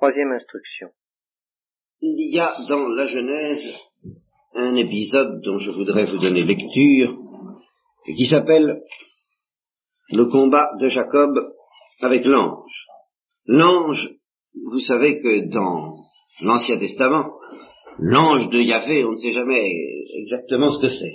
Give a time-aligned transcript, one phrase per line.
[0.00, 0.88] Troisième instruction.
[2.00, 3.76] Il y a dans la Genèse
[4.54, 7.18] un épisode dont je voudrais vous donner lecture
[8.06, 8.80] et qui s'appelle
[10.08, 11.38] le combat de Jacob
[12.00, 12.86] avec l'ange.
[13.44, 14.14] L'ange,
[14.54, 15.96] vous savez que dans
[16.40, 17.34] l'Ancien Testament,
[17.98, 19.70] l'ange de Yahvé, on ne sait jamais
[20.14, 21.12] exactement ce que c'est.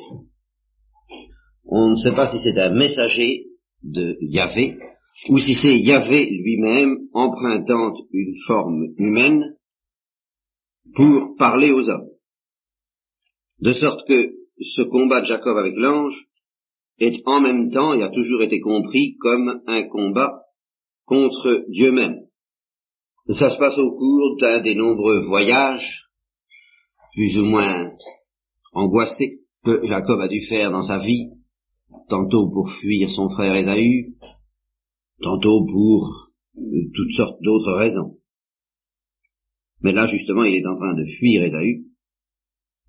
[1.66, 3.45] On ne sait pas si c'est un messager
[3.86, 4.78] de Yahvé
[5.30, 9.56] ou si c'est Yahvé lui-même empruntant une forme humaine
[10.96, 12.10] pour parler aux hommes.
[13.60, 16.28] De sorte que ce combat de Jacob avec l'ange
[17.00, 20.43] est en même temps et a toujours été compris comme un combat
[21.06, 22.21] contre Dieu même.
[23.28, 26.06] Ça se passe au cours d'un des nombreux voyages,
[27.14, 27.92] plus ou moins
[28.74, 31.32] angoissés, que Jacob a dû faire dans sa vie,
[32.09, 34.16] tantôt pour fuir son frère Ésaü,
[35.22, 36.62] tantôt pour euh,
[36.94, 38.18] toutes sortes d'autres raisons.
[39.81, 41.86] Mais là, justement, il est en train de fuir Ésaü.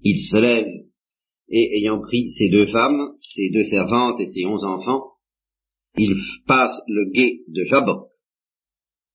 [0.02, 0.86] Il se lève
[1.48, 5.12] et, ayant pris ses deux femmes, ses deux servantes et ses onze enfants,
[5.96, 6.14] il
[6.46, 8.08] passe le gué de Jabok.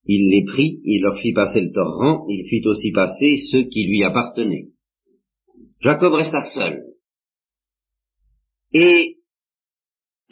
[0.04, 3.86] Il les prit, il leur fit passer le torrent, il fit aussi passer ceux qui
[3.86, 4.70] lui appartenaient.
[5.80, 6.84] Jacob resta seul.
[8.72, 9.18] Et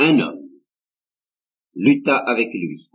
[0.01, 0.49] un homme
[1.75, 2.89] lutta avec lui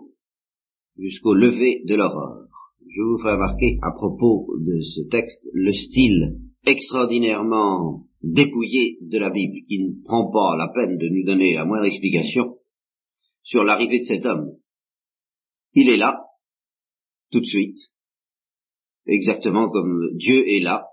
[0.97, 2.47] jusqu'au lever de l'aurore.
[2.87, 9.29] Je vous fais remarquer à propos de ce texte le style extraordinairement dépouillé de la
[9.29, 12.57] Bible, qui ne prend pas la peine de nous donner la moindre explication
[13.43, 14.57] sur l'arrivée de cet homme.
[15.73, 16.25] Il est là,
[17.31, 17.77] tout de suite,
[19.05, 20.87] exactement comme Dieu est là.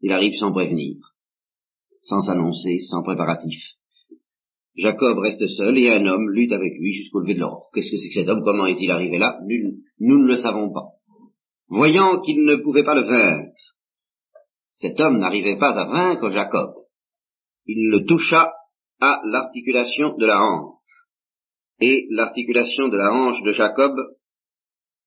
[0.00, 1.15] Il arrive sans prévenir,
[2.06, 3.74] sans s'annoncer, sans préparatif.
[4.76, 7.70] Jacob reste seul et un homme lutte avec lui jusqu'au lever de l'aurore.
[7.72, 8.44] Qu'est-ce que c'est que cet homme?
[8.44, 9.38] Comment est-il arrivé là?
[9.98, 10.92] Nous ne le savons pas.
[11.68, 13.52] Voyant qu'il ne pouvait pas le vaincre,
[14.70, 16.74] cet homme n'arrivait pas à vaincre Jacob.
[17.64, 18.52] Il le toucha
[19.00, 20.74] à l'articulation de la hanche.
[21.80, 23.94] Et l'articulation de la hanche de Jacob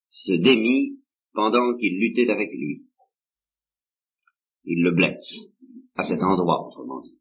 [0.10, 1.00] se démit
[1.34, 2.88] pendant qu'il luttait avec lui.
[4.66, 5.50] Il le blesse
[6.00, 7.18] à cet endroit, autrement dit.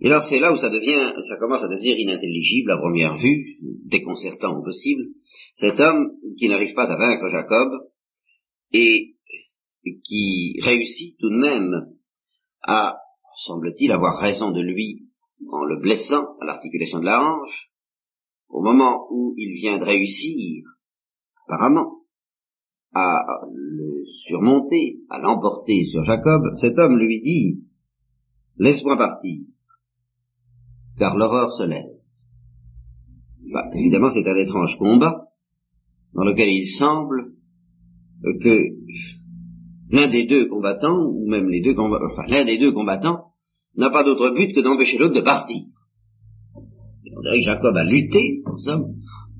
[0.00, 3.58] Et alors c'est là où ça devient, ça commence à devenir inintelligible à première vue,
[3.84, 5.04] déconcertant au possible.
[5.54, 7.68] Cet homme qui n'arrive pas à vaincre Jacob
[8.72, 9.16] et
[10.04, 11.96] qui réussit tout de même
[12.62, 12.98] à,
[13.44, 15.08] semble-t-il, avoir raison de lui
[15.50, 17.72] en le blessant à l'articulation de la hanche,
[18.48, 20.64] au moment où il vient de réussir,
[21.46, 22.01] apparemment,
[22.94, 27.64] à le surmonter, à l'emporter sur Jacob, cet homme lui dit,
[28.58, 29.40] laisse-moi partir
[30.98, 31.90] car l'horreur se lève.
[33.52, 35.28] Bah, évidemment, c'est un étrange combat
[36.14, 37.32] dans lequel il semble
[38.22, 38.58] que
[39.90, 43.32] l'un des deux combattants, ou même les deux combattants, enfin l'un des deux combattants,
[43.76, 45.64] n'a pas d'autre but que d'empêcher l'autre de partir.
[46.54, 48.42] on dirait que Jacob a lutté,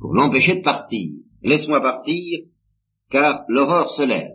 [0.00, 1.10] pour l'empêcher de partir.
[1.42, 2.40] Laisse-moi partir,
[3.12, 4.32] car l'horreur se lève.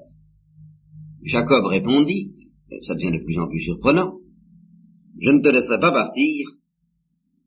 [1.24, 2.36] Jacob répondit,
[2.84, 4.20] ça devient de plus en plus surprenant,
[5.20, 6.48] je ne te laisserai pas partir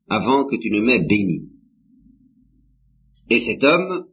[0.09, 1.49] avant que tu ne m'aies béni.
[3.31, 4.09] Et cet homme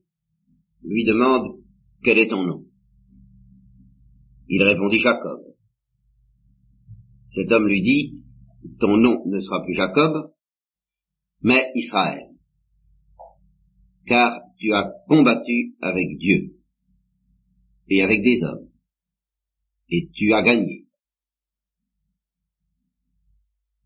[0.84, 1.58] lui demande
[2.04, 2.66] quel est ton nom?
[4.48, 5.42] Il répondit Jacob.
[7.30, 8.22] Cet homme lui dit,
[8.80, 10.34] ton nom ne sera plus Jacob,
[11.42, 12.30] mais Israël,
[14.06, 16.57] car tu as combattu avec Dieu
[17.90, 18.70] et avec des hommes,
[19.90, 20.88] et tu as gagné.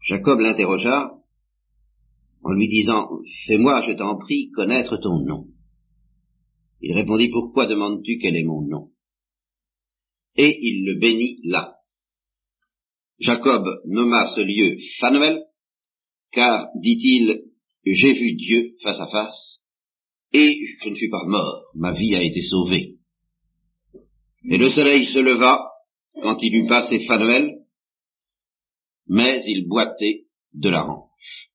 [0.01, 1.21] Jacob l'interrogea,
[2.43, 3.09] en lui disant
[3.45, 5.47] Fais-moi, je t'en prie, connaître ton nom.
[6.81, 8.91] Il répondit Pourquoi demandes-tu quel est mon nom?
[10.35, 11.75] Et il le bénit là.
[13.19, 15.45] Jacob nomma ce lieu Phanuel,
[16.31, 17.43] car, dit-il,
[17.85, 19.59] j'ai vu Dieu face à face,
[20.33, 22.90] et je ne suis pas mort, ma vie a été sauvée.
[24.49, 25.59] Et le soleil se leva
[26.21, 27.59] quand il eut passé Phanuel,
[29.07, 31.49] mais il boitait de la hanche.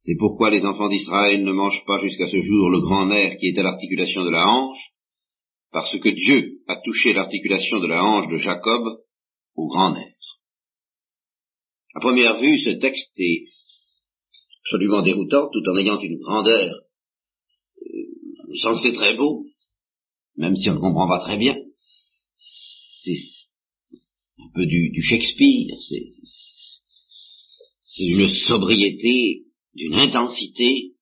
[0.00, 3.48] C'est pourquoi les enfants d'Israël ne mangent pas jusqu'à ce jour le grand nerf qui
[3.48, 4.92] est à l'articulation de la hanche,
[5.72, 8.84] parce que Dieu a touché l'articulation de la hanche de Jacob
[9.56, 10.14] au grand nerf.
[11.94, 13.46] À première vue, ce texte est
[14.60, 16.74] absolument déroutant, tout en ayant une grandeur
[17.82, 19.46] euh, censée très beau,
[20.36, 21.56] même si on ne comprend pas très bien.
[22.36, 23.16] C'est
[24.38, 25.76] un peu du, Shakespeare,
[27.80, 29.44] c'est une sobriété
[29.74, 30.94] d'une intensité,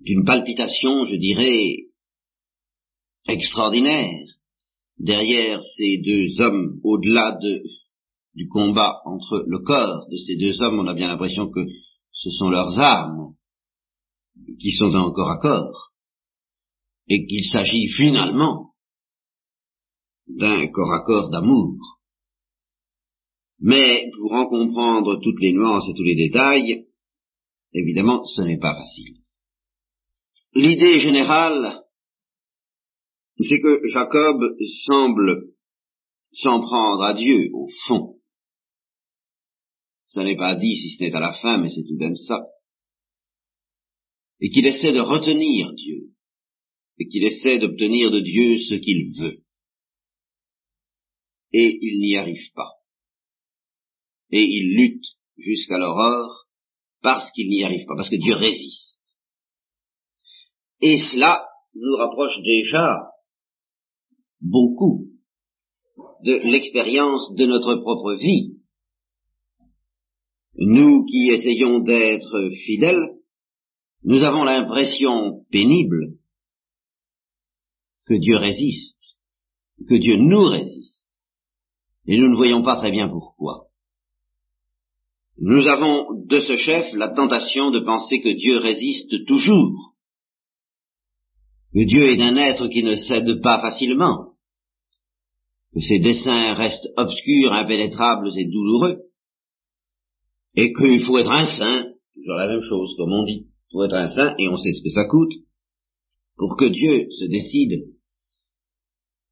[0.00, 1.76] d'une palpitation, je dirais,
[3.28, 4.26] extraordinaire
[4.98, 7.62] derrière ces deux hommes, au-delà de,
[8.34, 11.66] du combat entre le corps de ces deux hommes, on a bien l'impression que
[12.12, 13.34] ce sont leurs âmes
[14.60, 15.93] qui sont en corps à corps,
[17.08, 18.74] et qu'il s'agit finalement
[20.26, 21.76] d'un corps à corps d'amour.
[23.60, 26.86] Mais pour en comprendre toutes les nuances et tous les détails,
[27.72, 29.18] évidemment, ce n'est pas facile.
[30.54, 31.84] L'idée générale,
[33.38, 34.40] c'est que Jacob
[34.86, 35.54] semble
[36.32, 38.20] s'en prendre à Dieu, au fond.
[40.08, 42.16] Ça n'est pas dit si ce n'est à la fin, mais c'est tout de même
[42.16, 42.46] ça.
[44.40, 46.13] Et qu'il essaie de retenir Dieu,
[46.98, 49.42] et qu'il essaie d'obtenir de Dieu ce qu'il veut.
[51.52, 52.72] Et il n'y arrive pas.
[54.30, 55.04] Et il lutte
[55.36, 56.46] jusqu'à l'aurore
[57.02, 59.00] parce qu'il n'y arrive pas, parce que Dieu résiste.
[60.80, 63.10] Et cela nous rapproche déjà
[64.40, 65.10] beaucoup
[66.22, 68.58] de l'expérience de notre propre vie.
[70.56, 73.18] Nous qui essayons d'être fidèles,
[74.04, 76.18] nous avons l'impression pénible
[78.06, 79.16] que Dieu résiste,
[79.88, 81.08] que Dieu nous résiste,
[82.06, 83.68] et nous ne voyons pas très bien pourquoi.
[85.38, 89.94] Nous avons de ce chef la tentation de penser que Dieu résiste toujours,
[91.72, 94.34] que Dieu est un être qui ne cède pas facilement,
[95.72, 99.02] que ses desseins restent obscurs, impénétrables et douloureux,
[100.54, 103.84] et qu'il faut être un saint, toujours la même chose, comme on dit, il faut
[103.84, 105.32] être un saint, et on sait ce que ça coûte,
[106.36, 107.93] pour que Dieu se décide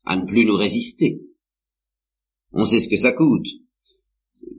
[0.05, 1.21] à ne plus nous résister.
[2.53, 3.47] On sait ce que ça coûte.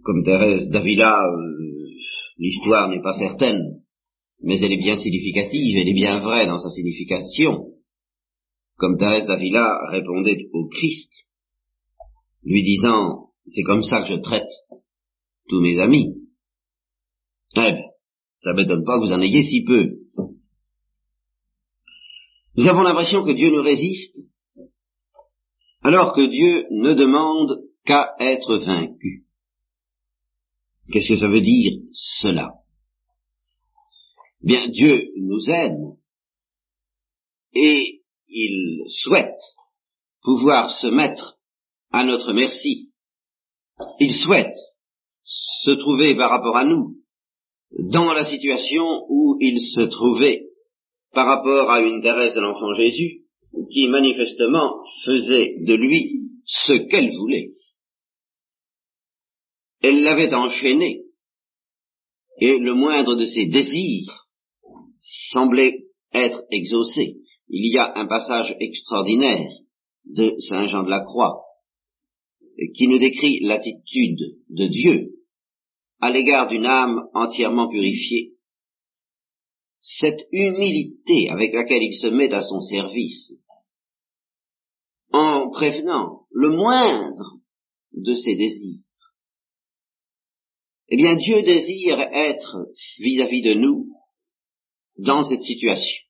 [0.04, 1.90] Comme Thérèse d'Avila, euh,
[2.38, 3.82] l'histoire n'est pas certaine,
[4.42, 7.74] mais elle est bien significative, elle est bien vraie dans sa signification.
[8.78, 11.12] Comme Thérèse d'Avila répondait au Christ,
[12.44, 14.50] lui disant, c'est comme ça que je traite
[15.48, 16.16] tous mes amis.
[17.56, 17.78] Eh bien,
[18.42, 20.00] ça m'étonne pas que vous en ayez si peu.
[22.56, 24.18] Nous avons l'impression que Dieu nous résiste,
[25.84, 29.26] alors que Dieu ne demande qu'à être vaincu.
[30.92, 32.54] Qu'est-ce que ça veut dire cela?
[34.42, 35.98] Bien, Dieu nous aime
[37.54, 39.40] et il souhaite
[40.22, 41.38] pouvoir se mettre
[41.92, 42.92] à notre merci.
[44.00, 44.56] Il souhaite
[45.24, 46.98] se trouver par rapport à nous
[47.80, 50.46] dans la situation où il se trouvait
[51.14, 53.23] par rapport à une Thérèse de l'enfant Jésus
[53.72, 57.54] qui manifestement faisait de lui ce qu'elle voulait.
[59.82, 61.04] Elle l'avait enchaîné
[62.40, 64.28] et le moindre de ses désirs
[65.00, 67.18] semblait être exaucé.
[67.50, 69.50] Il y a un passage extraordinaire
[70.06, 71.44] de Saint Jean de la Croix
[72.76, 75.14] qui nous décrit l'attitude de Dieu
[76.00, 78.33] à l'égard d'une âme entièrement purifiée,
[79.84, 83.34] cette humilité avec laquelle il se met à son service,
[85.12, 87.40] en prévenant le moindre
[87.92, 88.80] de ses désirs,
[90.88, 92.66] eh bien Dieu désire être
[92.98, 93.90] vis-à-vis de nous
[94.98, 96.04] dans cette situation,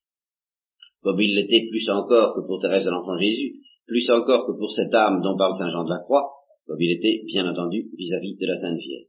[1.02, 4.70] comme il l'était plus encore que pour Thérèse de l'Enfant Jésus, plus encore que pour
[4.70, 6.30] cette âme dont parle Saint Jean de la Croix,
[6.66, 9.08] comme il était bien entendu vis-à-vis de la Sainte Vierge.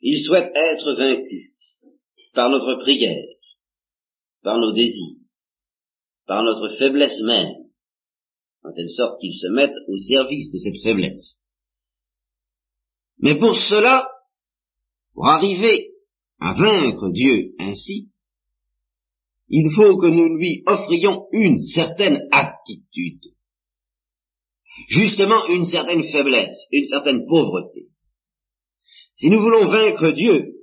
[0.00, 1.57] Il souhaite être vaincu
[2.38, 3.24] par notre prière,
[4.44, 5.16] par nos désirs,
[6.24, 7.52] par notre faiblesse même,
[8.62, 11.40] en telle sorte qu'il se mette au service de cette faiblesse.
[13.18, 14.06] Mais pour cela,
[15.14, 15.90] pour arriver
[16.38, 18.12] à vaincre Dieu ainsi,
[19.48, 23.34] il faut que nous lui offrions une certaine attitude
[24.86, 27.88] justement une certaine faiblesse, une certaine pauvreté.
[29.16, 30.57] Si nous voulons vaincre Dieu,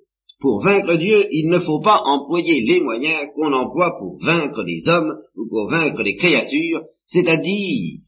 [0.45, 4.87] pour vaincre Dieu, il ne faut pas employer les moyens qu'on emploie pour vaincre les
[4.87, 8.01] hommes ou pour vaincre les créatures, c'est-à-dire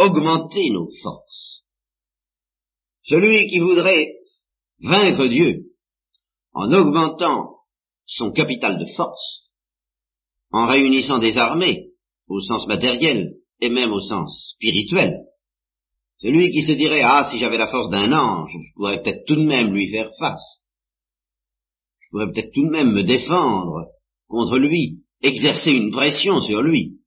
[0.00, 1.62] augmenter nos forces.
[3.04, 4.12] Celui qui voudrait
[4.80, 5.66] vaincre Dieu
[6.52, 7.58] en augmentant
[8.06, 9.44] son capital de force,
[10.50, 11.90] en réunissant des armées
[12.26, 15.26] au sens matériel, et même au sens spirituel.
[16.18, 19.36] Celui qui se dirait, ah, si j'avais la force d'un ange, je pourrais peut-être tout
[19.36, 20.64] de même lui faire face.
[22.10, 23.86] Je pourrais peut-être tout de même me défendre
[24.26, 26.98] contre lui, exercer une pression sur lui.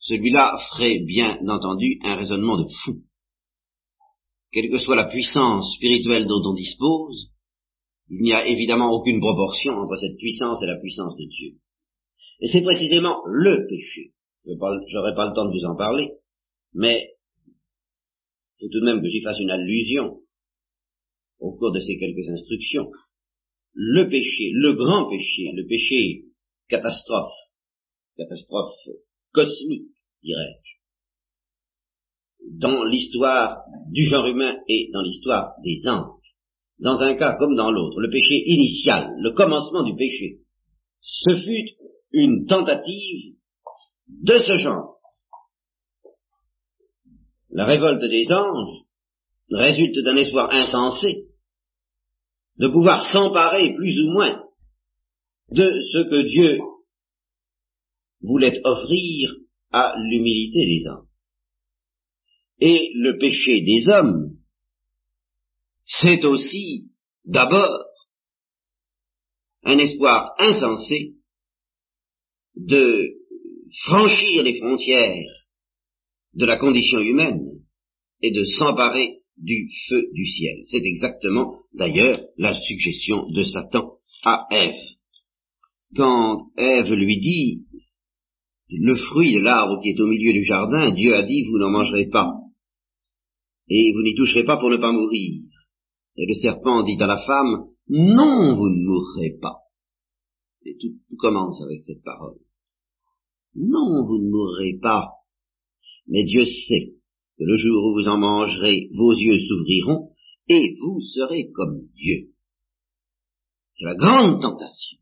[0.00, 3.02] Celui-là ferait bien entendu un raisonnement de fou.
[4.52, 7.30] Quelle que soit la puissance spirituelle dont on dispose,
[8.10, 11.58] Il n'y a évidemment aucune proportion entre cette puissance et la puissance de Dieu.
[12.40, 14.12] Et c'est précisément le péché.
[14.44, 16.12] Je n'aurai pas le temps de vous en parler,
[16.74, 17.16] mais
[17.46, 20.20] il faut tout de même que j'y fasse une allusion
[21.38, 22.90] au cours de ces quelques instructions.
[23.74, 26.24] Le péché, le grand péché, le péché
[26.68, 27.34] catastrophe,
[28.16, 28.88] catastrophe
[29.32, 30.78] cosmique, dirais-je,
[32.58, 36.18] dans l'histoire du genre humain et dans l'histoire des anges,
[36.78, 40.40] dans un cas comme dans l'autre, le péché initial, le commencement du péché,
[41.00, 41.76] ce fut
[42.12, 43.36] une tentative
[44.08, 44.98] de ce genre.
[47.50, 48.84] La révolte des anges
[49.50, 51.27] résulte d'un espoir insensé
[52.58, 54.42] de pouvoir s'emparer plus ou moins
[55.50, 56.58] de ce que Dieu
[58.20, 59.34] voulait offrir
[59.70, 61.06] à l'humilité des hommes.
[62.60, 64.36] Et le péché des hommes,
[65.84, 66.90] c'est aussi
[67.24, 67.84] d'abord
[69.62, 71.14] un espoir insensé
[72.56, 73.14] de
[73.84, 75.26] franchir les frontières
[76.34, 77.62] de la condition humaine
[78.22, 80.64] et de s'emparer du feu du ciel.
[80.70, 84.80] C'est exactement d'ailleurs la suggestion de Satan à Ève.
[85.96, 87.64] Quand Ève lui dit
[88.70, 91.70] le fruit de l'arbre qui est au milieu du jardin, Dieu a dit vous n'en
[91.70, 92.34] mangerez pas
[93.68, 95.42] et vous n'y toucherez pas pour ne pas mourir.
[96.16, 99.62] Et le serpent dit à la femme non, vous ne mourrez pas.
[100.64, 102.38] Et tout commence avec cette parole.
[103.54, 105.08] Non, vous ne mourrez pas.
[106.06, 106.97] Mais Dieu sait
[107.44, 110.10] le jour où vous en mangerez, vos yeux s'ouvriront
[110.48, 112.30] et vous serez comme Dieu.
[113.74, 114.98] C'est la grande tentation.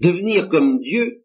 [0.00, 1.24] Devenir comme Dieu,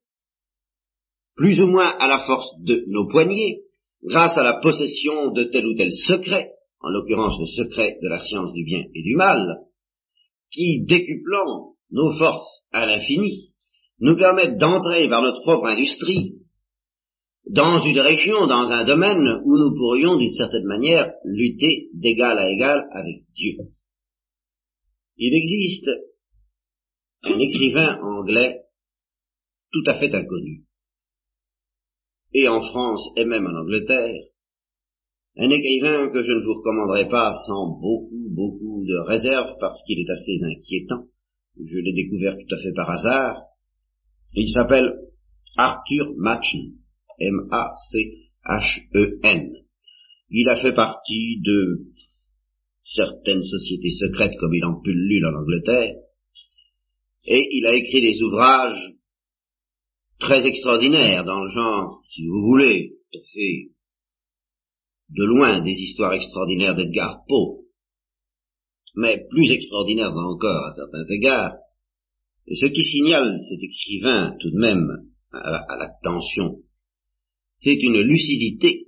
[1.35, 3.61] plus ou moins à la force de nos poignets,
[4.03, 6.51] grâce à la possession de tel ou tel secret,
[6.81, 9.59] en l'occurrence le secret de la science du bien et du mal,
[10.51, 13.53] qui, décuplant nos forces à l'infini,
[13.99, 16.42] nous permettent d'entrer par notre propre industrie
[17.45, 22.49] dans une région, dans un domaine où nous pourrions d'une certaine manière lutter d'égal à
[22.49, 23.57] égal avec Dieu.
[25.17, 25.89] Il existe
[27.23, 28.61] un écrivain anglais
[29.71, 30.63] tout à fait inconnu,
[32.33, 34.13] et en France et même en Angleterre,
[35.35, 39.99] un écrivain que je ne vous recommanderai pas sans beaucoup, beaucoup de réserve parce qu'il
[39.99, 41.07] est assez inquiétant.
[41.57, 43.41] Je l'ai découvert tout à fait par hasard.
[44.33, 44.93] Il s'appelle
[45.57, 46.82] Arthur Machen.
[47.27, 48.33] M-A-C-H-E-N.
[50.29, 51.85] Il a fait partie de
[52.83, 55.95] certaines sociétés secrètes comme il en pullule en Angleterre,
[57.25, 58.93] et il a écrit des ouvrages
[60.19, 63.71] très extraordinaires dans le genre, si vous voulez, tout fait
[65.09, 67.65] de loin des histoires extraordinaires d'Edgar Poe,
[68.95, 71.55] mais plus extraordinaires encore à certains égards.
[72.47, 76.59] Et ce qui signale cet écrivain tout de même à l'attention
[77.63, 78.87] c'est une lucidité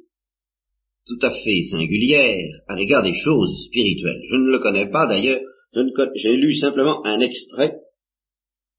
[1.07, 4.21] tout à fait singulière à l'égard des choses spirituelles.
[4.29, 5.39] Je ne le connais pas d'ailleurs,
[6.15, 7.75] j'ai lu simplement un extrait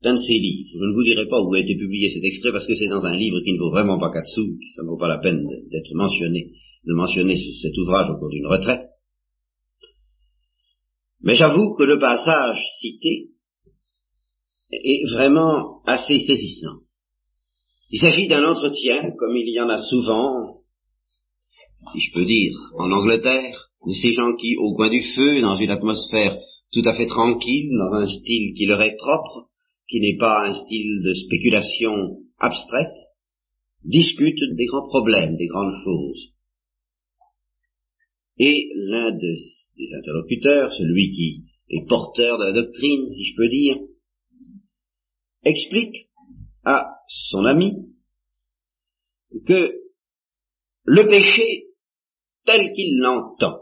[0.03, 0.69] d'un de ses livres.
[0.75, 3.07] Je ne vous dirai pas où a été publié cet extrait parce que c'est dans
[3.07, 5.43] un livre qui ne vaut vraiment pas quatre sous, ça ne vaut pas la peine
[5.71, 6.53] d'être mentionné,
[6.85, 8.89] de mentionner cet ouvrage au cours d'une retraite.
[11.23, 13.31] Mais j'avoue que le passage cité
[14.71, 16.86] est vraiment assez saisissant.
[17.91, 20.63] Il s'agit d'un entretien, comme il y en a souvent,
[21.93, 25.57] si je peux dire, en Angleterre, de ces gens qui, au coin du feu, dans
[25.57, 26.37] une atmosphère
[26.73, 29.49] tout à fait tranquille, dans un style qui leur est propre,
[29.89, 32.97] qui n'est pas un style de spéculation abstraite,
[33.85, 36.33] discutent des grands problèmes, des grandes choses.
[38.39, 43.79] Et l'un des interlocuteurs, celui qui est porteur de la doctrine, si je peux dire,
[45.45, 46.09] explique
[46.65, 47.73] à son ami
[49.47, 49.73] que
[50.85, 51.67] le péché,
[52.45, 53.61] tel qu'il l'entend,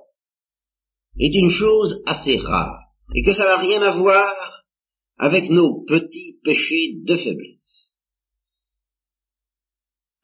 [1.19, 2.81] est une chose assez rare,
[3.15, 4.65] et que ça n'a rien à voir
[5.17, 7.99] avec nos petits péchés de faiblesse.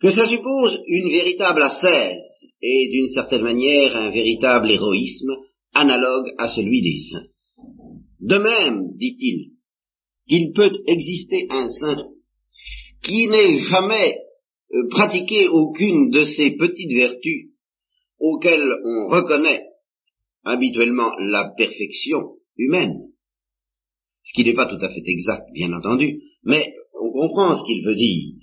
[0.01, 5.33] Que ça suppose une véritable ascèse, et d'une certaine manière un véritable héroïsme
[5.75, 7.29] analogue à celui des saints.
[8.21, 9.53] De même, dit-il,
[10.29, 12.09] qu'il peut exister un saint
[13.03, 14.19] qui n'ait jamais
[14.73, 17.51] euh, pratiqué aucune de ces petites vertus
[18.19, 19.65] auxquelles on reconnaît
[20.45, 23.11] habituellement la perfection humaine,
[24.25, 27.85] ce qui n'est pas tout à fait exact, bien entendu, mais on comprend ce qu'il
[27.85, 28.35] veut dire.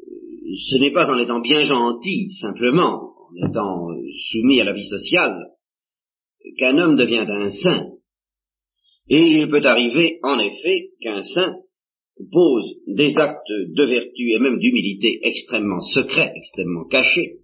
[0.00, 4.72] Euh, ce n'est pas en étant bien gentil, simplement, en étant euh, soumis à la
[4.72, 5.46] vie sociale,
[6.58, 7.90] qu'un homme devient un saint.
[9.08, 11.56] Et il peut arriver, en effet, qu'un saint
[12.30, 17.38] pose des actes de vertu et même d'humilité extrêmement secrets, extrêmement cachés,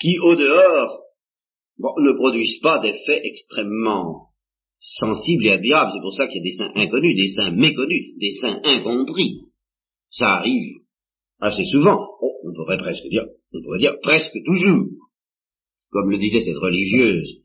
[0.00, 1.00] qui, au dehors,
[1.78, 4.28] ne produisent pas d'effets extrêmement
[4.80, 5.92] sensibles et admirables.
[5.94, 9.40] C'est pour ça qu'il y a des saints inconnus, des saints méconnus, des saints incompris.
[10.10, 10.76] Ça arrive
[11.40, 11.98] assez souvent.
[12.20, 14.86] Oh, on pourrait presque dire, on pourrait dire presque toujours.
[15.90, 17.40] Comme le disait cette religieuse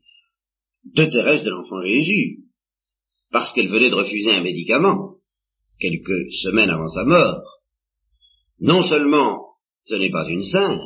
[0.84, 2.44] de Thérèse de l'Enfant Jésus,
[3.30, 5.09] parce qu'elle venait de refuser un médicament
[5.80, 7.42] quelques semaines avant sa mort.
[8.60, 9.50] Non seulement
[9.84, 10.80] ce n'est pas une sainte,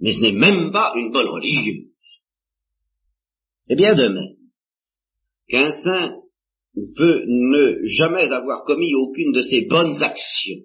[0.00, 1.90] mais ce n'est même pas une bonne religieuse.
[3.68, 4.36] Et bien de même
[5.48, 6.16] qu'un saint
[6.96, 10.64] peut ne jamais avoir commis aucune de ces bonnes actions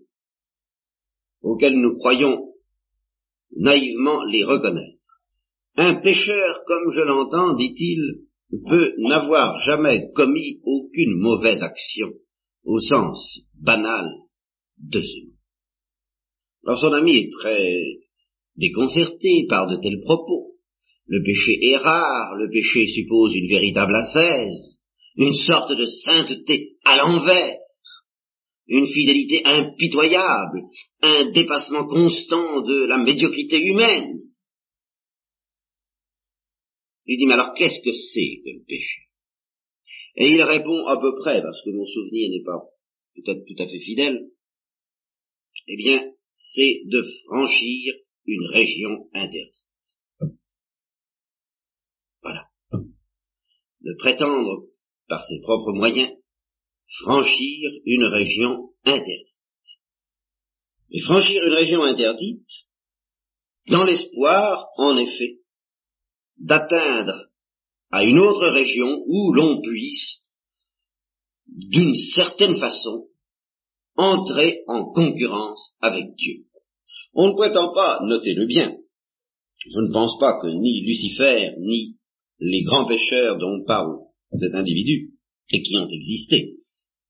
[1.42, 2.54] auxquelles nous croyons
[3.56, 4.98] naïvement les reconnaître.
[5.76, 8.26] Un pécheur, comme je l'entends, dit-il,
[8.70, 12.14] peut n'avoir jamais commis aucune mauvaise action
[12.68, 14.06] au sens banal
[14.78, 15.34] de ce mot.
[16.66, 17.74] Alors son ami est très
[18.58, 20.56] déconcerté par de tels propos.
[21.08, 24.80] Le péché est rare, le péché suppose une véritable ascèse,
[25.16, 27.58] une sorte de sainteté à l'envers,
[28.68, 30.64] une fidélité impitoyable,
[31.02, 34.20] un dépassement constant de la médiocrité humaine.
[37.06, 39.07] Il dit, mais alors qu'est-ce que c'est que le péché?
[40.18, 42.66] Et il répond à peu près, parce que mon souvenir n'est pas
[43.16, 44.32] peut-être tout à fait fidèle,
[45.68, 47.94] eh bien, c'est de franchir
[48.26, 49.54] une région interdite.
[52.22, 52.48] Voilà.
[52.72, 54.66] De prétendre,
[55.08, 56.12] par ses propres moyens,
[57.04, 59.28] franchir une région interdite.
[60.90, 62.50] Et franchir une région interdite,
[63.68, 65.42] dans l'espoir, en effet,
[66.38, 67.27] d'atteindre
[67.92, 70.26] à une autre région où l'on puisse,
[71.48, 73.08] d'une certaine façon,
[73.96, 76.46] entrer en concurrence avec Dieu.
[77.14, 78.78] On ne prétend pas, notez-le bien,
[79.66, 81.98] je ne pense pas que ni Lucifer, ni
[82.40, 83.98] les grands pécheurs dont parle
[84.34, 85.14] cet individu,
[85.52, 86.58] et qui ont existé,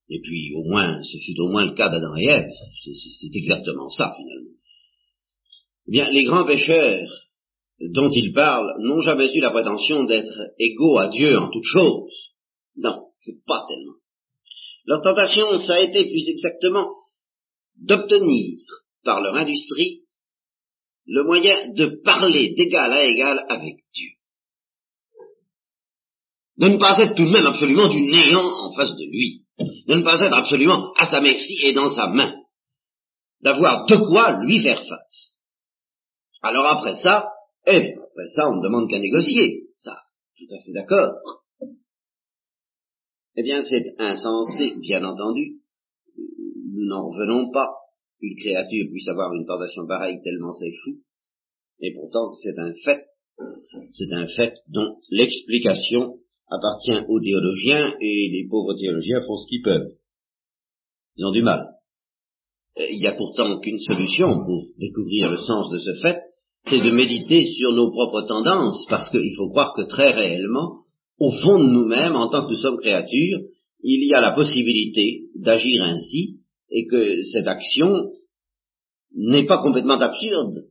[0.08, 2.50] et puis au moins, ce fut au moins le cas d'Adam et Ève,
[2.84, 4.56] c'est exactement ça finalement.
[5.88, 7.08] Eh bien, les grands pécheurs
[7.80, 12.32] dont il parle n'ont jamais eu la prétention d'être égaux à Dieu en toutes choses.
[12.76, 13.94] Non, c'est pas tellement.
[14.84, 16.88] Leur tentation, ça a été plus exactement
[17.76, 18.58] d'obtenir
[19.04, 20.02] par leur industrie
[21.06, 24.10] le moyen de parler d'égal à égal avec Dieu.
[26.58, 29.44] De ne pas être tout de même absolument du néant en face de lui.
[29.86, 32.34] De ne pas être absolument à sa merci et dans sa main.
[33.40, 35.38] D'avoir de quoi lui faire face.
[36.42, 37.28] Alors après ça,
[37.70, 39.68] eh bien, après ça, on ne demande qu'à négocier.
[39.74, 39.96] Ça,
[40.36, 41.12] tout à fait d'accord.
[43.36, 45.60] Eh bien, c'est insensé, bien entendu.
[46.16, 47.68] Nous n'en revenons pas
[48.18, 51.00] qu'une créature puisse avoir une tentation pareille tellement c'est fou.
[51.80, 53.06] Et pourtant, c'est un fait.
[53.92, 56.18] C'est un fait dont l'explication
[56.50, 59.92] appartient aux théologiens et les pauvres théologiens font ce qu'ils peuvent.
[61.16, 61.74] Ils ont du mal.
[62.76, 66.20] Il n'y a pourtant qu'une solution pour découvrir le sens de ce fait,
[66.68, 70.78] c'est de méditer sur nos propres tendances, parce qu'il faut croire que très réellement,
[71.18, 73.40] au fond de nous-mêmes, en tant que nous sommes créatures,
[73.82, 76.36] il y a la possibilité d'agir ainsi,
[76.70, 78.10] et que cette action
[79.14, 80.66] n'est pas complètement absurde.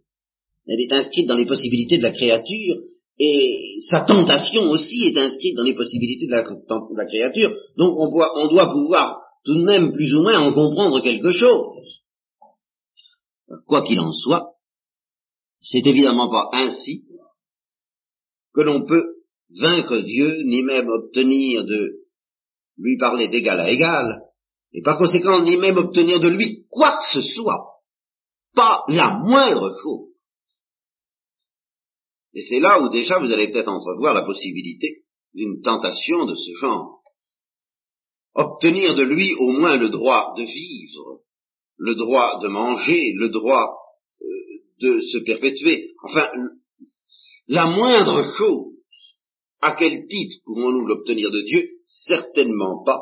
[0.68, 2.78] Elle est inscrite dans les possibilités de la créature,
[3.20, 7.52] et sa tentation aussi est inscrite dans les possibilités de la, créature.
[7.78, 12.04] Donc on on doit pouvoir tout de même plus ou moins en comprendre quelque chose.
[13.66, 14.57] Quoi qu'il en soit,
[15.70, 17.06] c'est évidemment pas ainsi
[18.54, 19.18] que l'on peut
[19.50, 22.06] vaincre Dieu, ni même obtenir de
[22.78, 24.22] lui parler d'égal à égal,
[24.72, 27.82] et par conséquent ni même obtenir de lui quoi que ce soit,
[28.54, 30.10] pas la moindre chose.
[32.34, 35.04] Et c'est là où déjà vous allez peut-être entrevoir la possibilité
[35.34, 37.02] d'une tentation de ce genre.
[38.36, 41.22] Obtenir de lui au moins le droit de vivre,
[41.78, 43.77] le droit de manger, le droit
[44.80, 45.94] de se perpétuer.
[46.04, 46.30] Enfin,
[47.48, 48.74] la moindre chose,
[49.62, 51.70] à quel titre pouvons-nous l'obtenir de Dieu?
[51.86, 53.02] Certainement pas,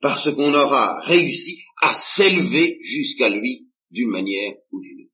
[0.00, 5.12] parce qu'on aura réussi à s'élever jusqu'à lui d'une manière ou d'une autre.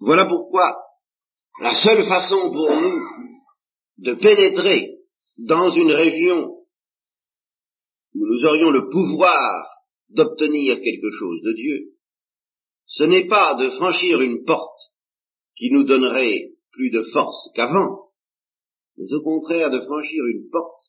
[0.00, 0.76] Voilà pourquoi
[1.60, 3.00] la seule façon pour nous
[3.98, 4.98] de pénétrer
[5.38, 6.58] dans une région
[8.14, 9.66] où nous aurions le pouvoir
[10.10, 11.92] d'obtenir quelque chose de Dieu,
[12.88, 14.80] ce n'est pas de franchir une porte
[15.54, 18.08] qui nous donnerait plus de force qu'avant,
[18.96, 20.80] mais au contraire de franchir une porte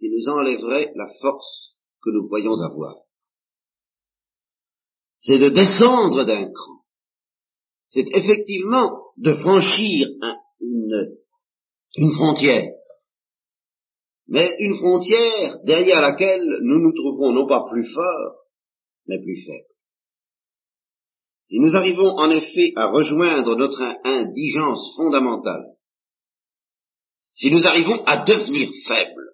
[0.00, 2.96] qui nous enlèverait la force que nous croyons avoir.
[5.20, 6.82] C'est de descendre d'un cran.
[7.88, 10.08] C'est effectivement de franchir
[10.60, 11.18] une,
[11.96, 12.72] une frontière.
[14.26, 18.46] Mais une frontière derrière laquelle nous nous trouvons non pas plus forts,
[19.06, 19.77] mais plus faibles.
[21.48, 25.64] Si nous arrivons en effet à rejoindre notre indigence fondamentale,
[27.32, 29.32] si nous arrivons à devenir faibles,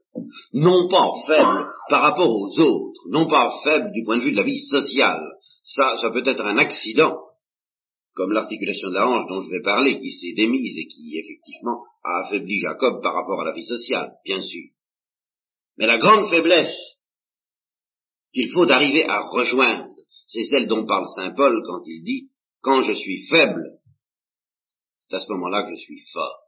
[0.53, 4.37] non pas faibles par rapport aux autres, non pas faibles du point de vue de
[4.37, 5.24] la vie sociale,
[5.64, 7.18] ça, ça peut être un accident,
[8.14, 11.83] comme l'articulation de la hanche dont je vais parler, qui s'est démise et qui, effectivement,
[12.05, 14.68] a affaibli Jacob par rapport à la vie sociale, bien sûr.
[15.79, 17.00] Mais la grande faiblesse
[18.33, 19.84] qu'il faut arriver à rejoindre,
[20.26, 23.78] c'est celle dont parle Saint Paul quand il dit Quand je suis faible,
[24.96, 26.38] c'est à ce moment-là que je suis fort.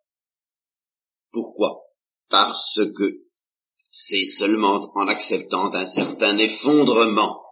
[1.32, 1.82] Pourquoi?
[2.30, 3.18] Parce que
[3.90, 7.42] c'est seulement en acceptant un certain effondrement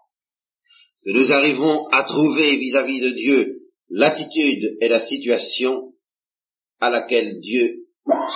[1.05, 3.61] que nous arriverons à trouver vis-à-vis de Dieu
[3.91, 5.93] l'attitude et la situation
[6.81, 7.87] à laquelle Dieu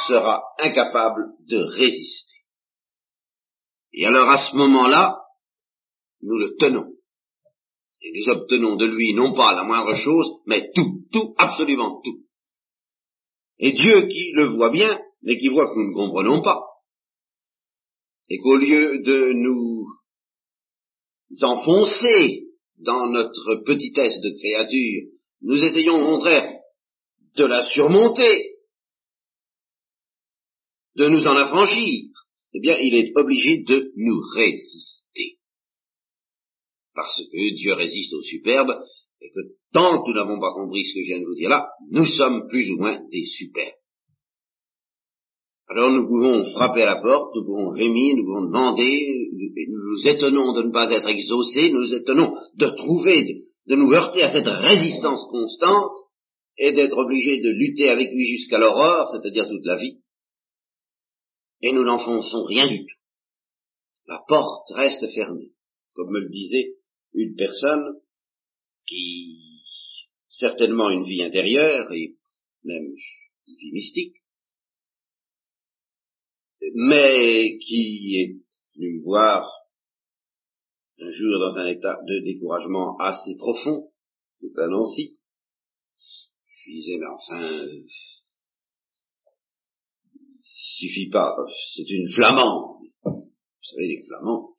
[0.07, 2.37] sera incapable de résister.
[3.93, 5.19] Et alors à ce moment-là,
[6.21, 6.98] nous le tenons
[8.01, 12.25] et nous obtenons de lui non pas la moindre chose, mais tout, tout, absolument tout.
[13.59, 16.63] Et Dieu qui le voit bien, mais qui voit que nous ne comprenons pas,
[18.29, 19.87] et qu'au lieu de nous
[21.43, 22.45] enfoncer
[22.79, 25.11] dans notre petitesse de créature,
[25.43, 26.53] nous essayons au contraire
[27.37, 28.59] de la surmonter,
[30.97, 32.05] de nous en affranchir,
[32.55, 35.39] eh bien il est obligé de nous résister
[36.99, 38.77] parce que Dieu résiste au superbe,
[39.21, 39.39] et que
[39.73, 42.07] tant que nous n'avons pas compris ce que je viens de vous dire là, nous
[42.07, 43.79] sommes plus ou moins des superbes.
[45.69, 50.09] Alors nous pouvons frapper à la porte, nous pouvons gémir, nous pouvons demander, nous nous
[50.09, 54.23] étonnons de ne pas être exaucés, nous nous étonnons de trouver, de, de nous heurter
[54.25, 55.95] à cette résistance constante,
[56.57, 60.01] et d'être obligés de lutter avec lui jusqu'à l'aurore, c'est-à-dire toute la vie.
[61.61, 63.01] Et nous n'enfonçons rien du tout.
[64.09, 65.53] La porte reste fermée,
[65.95, 66.78] comme me le disait
[67.15, 68.01] une personne
[68.87, 69.63] qui,
[70.29, 72.17] certainement une vie intérieure et
[72.65, 72.85] même
[73.47, 74.17] une vie mystique,
[76.75, 78.37] mais qui est
[78.77, 79.49] venu me voir
[81.01, 83.91] un jour dans un état de découragement assez profond,
[84.37, 85.19] c'est un Nancy.
[86.65, 87.67] Je disais, mais enfin,
[90.79, 91.35] suffit pas,
[91.75, 92.83] c'est une flamande.
[93.05, 94.55] Vous savez, les flamands,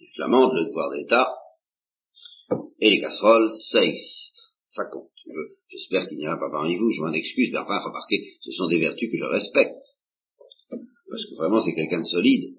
[0.00, 1.37] les flamandes, le devoir d'État,
[2.78, 4.36] et les casseroles, ça existe.
[4.66, 5.10] Ça compte.
[5.70, 8.50] J'espère qu'il n'y en a pas parmi vous, je m'en excuse, mais enfin, remarquez, ce
[8.52, 9.74] sont des vertus que je respecte.
[10.68, 12.54] Parce que vraiment, c'est quelqu'un de solide.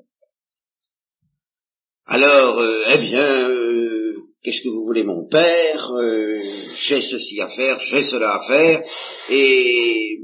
[2.05, 5.91] Alors, euh, eh bien, euh, qu'est-ce que vous voulez, mon père?
[5.91, 6.41] Euh,
[6.87, 8.83] J'ai ceci à faire, j'ai cela à faire,
[9.29, 10.17] et,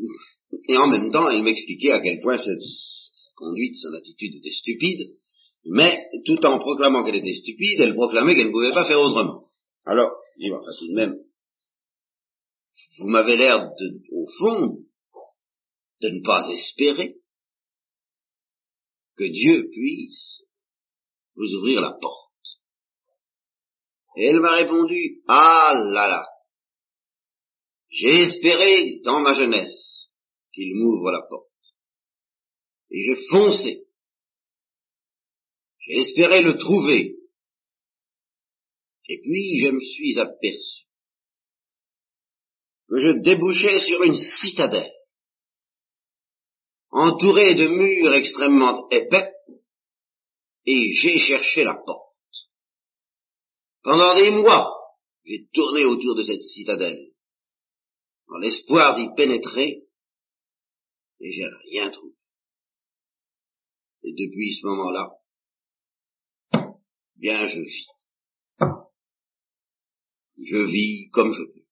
[0.69, 4.51] et en même temps, elle m'expliquait à quel point cette, sa conduite, son attitude était
[4.51, 5.07] stupide,
[5.65, 9.43] mais tout en proclamant qu'elle était stupide, elle proclamait qu'elle ne pouvait pas faire autrement.
[9.85, 11.19] Alors, je dis, enfin tout de même,
[12.97, 14.85] vous m'avez l'air de, au fond,
[16.01, 17.17] de ne pas espérer
[19.15, 20.43] que Dieu puisse
[21.35, 22.31] vous ouvrir la porte.
[24.17, 26.27] Et elle m'a répondu, ah là là,
[27.89, 30.09] j'ai espéré dans ma jeunesse
[30.53, 31.49] qu'il m'ouvre la porte.
[32.91, 33.87] Et j'ai foncé.
[35.79, 37.15] J'ai espéré le trouver.
[39.07, 40.85] Et puis je me suis aperçu
[42.87, 44.93] que je débouchais sur une citadelle,
[46.89, 49.31] entourée de murs extrêmement épais,
[50.65, 52.15] et j'ai cherché la porte.
[53.81, 54.71] Pendant des mois,
[55.23, 57.11] j'ai tourné autour de cette citadelle,
[58.27, 59.83] dans l'espoir d'y pénétrer,
[61.19, 62.15] et j'ai rien trouvé.
[64.03, 65.11] Et depuis ce moment-là,
[67.15, 67.94] bien je vis.
[70.37, 71.65] Je vis comme je peux.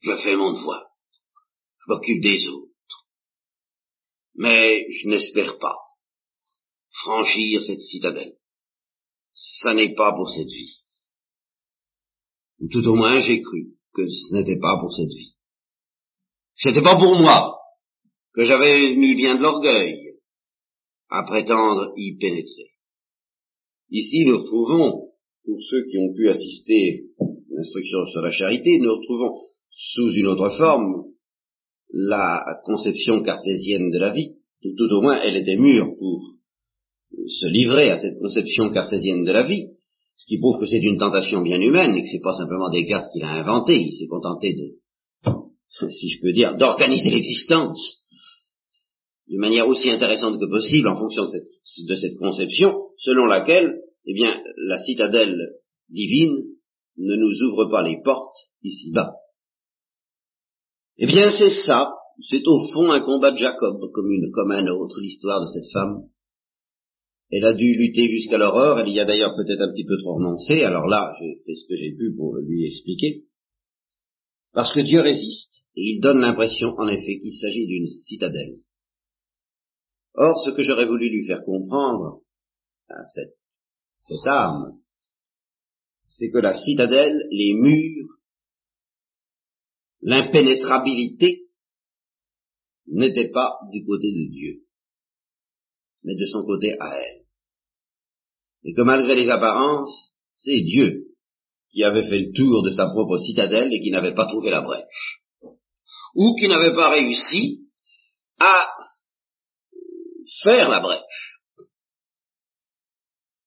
[0.00, 0.84] Je fais mon devoir.
[1.78, 2.72] Je m'occupe des autres.
[4.34, 5.76] Mais je n'espère pas
[6.90, 8.36] franchir cette citadelle.
[9.32, 10.82] Ça n'est pas pour cette vie.
[12.60, 15.34] Ou tout au moins j'ai cru que ce n'était pas pour cette vie.
[16.56, 17.58] C'était pas pour moi
[18.32, 20.18] que j'avais mis bien de l'orgueil
[21.08, 22.70] à prétendre y pénétrer.
[23.90, 25.12] Ici nous retrouvons,
[25.44, 27.10] pour ceux qui ont pu assister
[27.64, 29.34] sur la charité, nous retrouvons
[29.70, 31.04] sous une autre forme
[31.92, 36.20] la conception cartésienne de la vie, tout, au moins elle était mûre pour
[37.28, 39.68] se livrer à cette conception cartésienne de la vie,
[40.16, 43.10] ce qui prouve que c'est une tentation bien humaine et que c'est pas simplement Descartes
[43.12, 45.30] qui l'a inventé, il s'est contenté de,
[45.90, 48.04] si je peux dire, d'organiser l'existence
[49.28, 53.80] d'une manière aussi intéressante que possible en fonction de cette, de cette conception, selon laquelle,
[54.06, 55.38] eh bien, la citadelle
[55.88, 56.53] divine
[56.96, 59.14] ne nous ouvre pas les portes ici-bas.
[60.96, 64.66] Eh bien, c'est ça, c'est au fond un combat de Jacob, comme, une, comme un
[64.68, 66.08] autre, l'histoire de cette femme.
[67.30, 70.14] Elle a dû lutter jusqu'à l'horreur, elle y a d'ailleurs peut-être un petit peu trop
[70.14, 73.24] renoncé, alors là, j'ai fait ce que j'ai pu pour lui expliquer.
[74.52, 78.60] Parce que Dieu résiste, et il donne l'impression, en effet, qu'il s'agit d'une citadelle.
[80.14, 82.20] Or, ce que j'aurais voulu lui faire comprendre
[82.88, 83.34] à cette,
[84.00, 84.78] cette âme,
[86.14, 88.08] c'est que la citadelle, les murs,
[90.00, 91.48] l'impénétrabilité
[92.86, 94.64] n'étaient pas du côté de Dieu,
[96.04, 97.24] mais de son côté à elle.
[98.62, 101.16] Et que malgré les apparences, c'est Dieu
[101.70, 104.60] qui avait fait le tour de sa propre citadelle et qui n'avait pas trouvé la
[104.60, 105.24] brèche,
[106.14, 107.68] ou qui n'avait pas réussi
[108.38, 108.72] à
[110.44, 111.40] faire la brèche,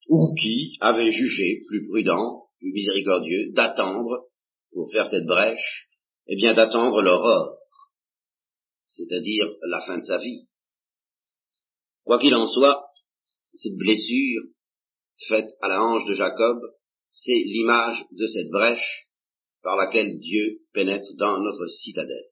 [0.10, 4.28] ou qui avait jugé plus prudent, miséricordieux, d'attendre,
[4.72, 5.88] pour faire cette brèche,
[6.28, 7.58] eh bien d'attendre l'aurore,
[8.88, 10.48] c'est-à-dire la fin de sa vie.
[12.04, 12.86] Quoi qu'il en soit,
[13.54, 14.44] cette blessure
[15.28, 16.60] faite à la hanche de Jacob,
[17.10, 19.10] c'est l'image de cette brèche
[19.64, 22.30] par laquelle Dieu pénètre dans notre citadelle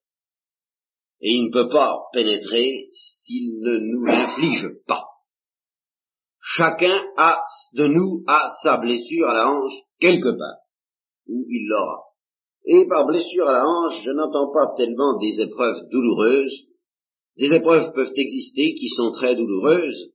[1.22, 5.06] et il ne peut pas pénétrer s'il ne nous l'inflige pas.
[6.40, 7.02] Chacun
[7.74, 10.60] de nous a sa blessure à la hanche quelque part,
[11.28, 12.04] où il l'aura.
[12.66, 16.68] Et par blessure à la hanche, je n'entends pas tellement des épreuves douloureuses.
[17.38, 20.12] Des épreuves peuvent exister qui sont très douloureuses,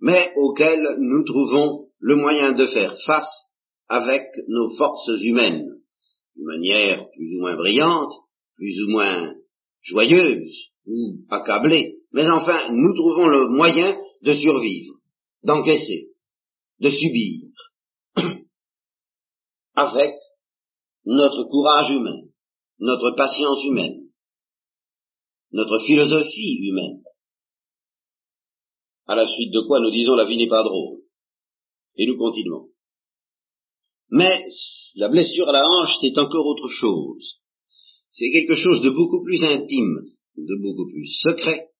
[0.00, 3.50] mais auxquelles nous trouvons le moyen de faire face
[3.88, 5.66] avec nos forces humaines,
[6.34, 8.12] d'une manière plus ou moins brillante,
[8.56, 9.34] plus ou moins
[9.82, 14.94] joyeuse ou accablée, mais enfin, nous trouvons le moyen de survivre,
[15.44, 16.10] d'encaisser,
[16.80, 17.45] de subir,
[19.76, 20.14] avec
[21.04, 22.22] notre courage humain,
[22.78, 24.08] notre patience humaine,
[25.52, 27.02] notre philosophie humaine,
[29.06, 31.02] à la suite de quoi nous disons la vie n'est pas drôle,
[31.96, 32.70] et nous continuons.
[34.10, 34.46] Mais
[34.96, 37.40] la blessure à la hanche, c'est encore autre chose.
[38.12, 40.00] C'est quelque chose de beaucoup plus intime,
[40.36, 41.70] de beaucoup plus secret,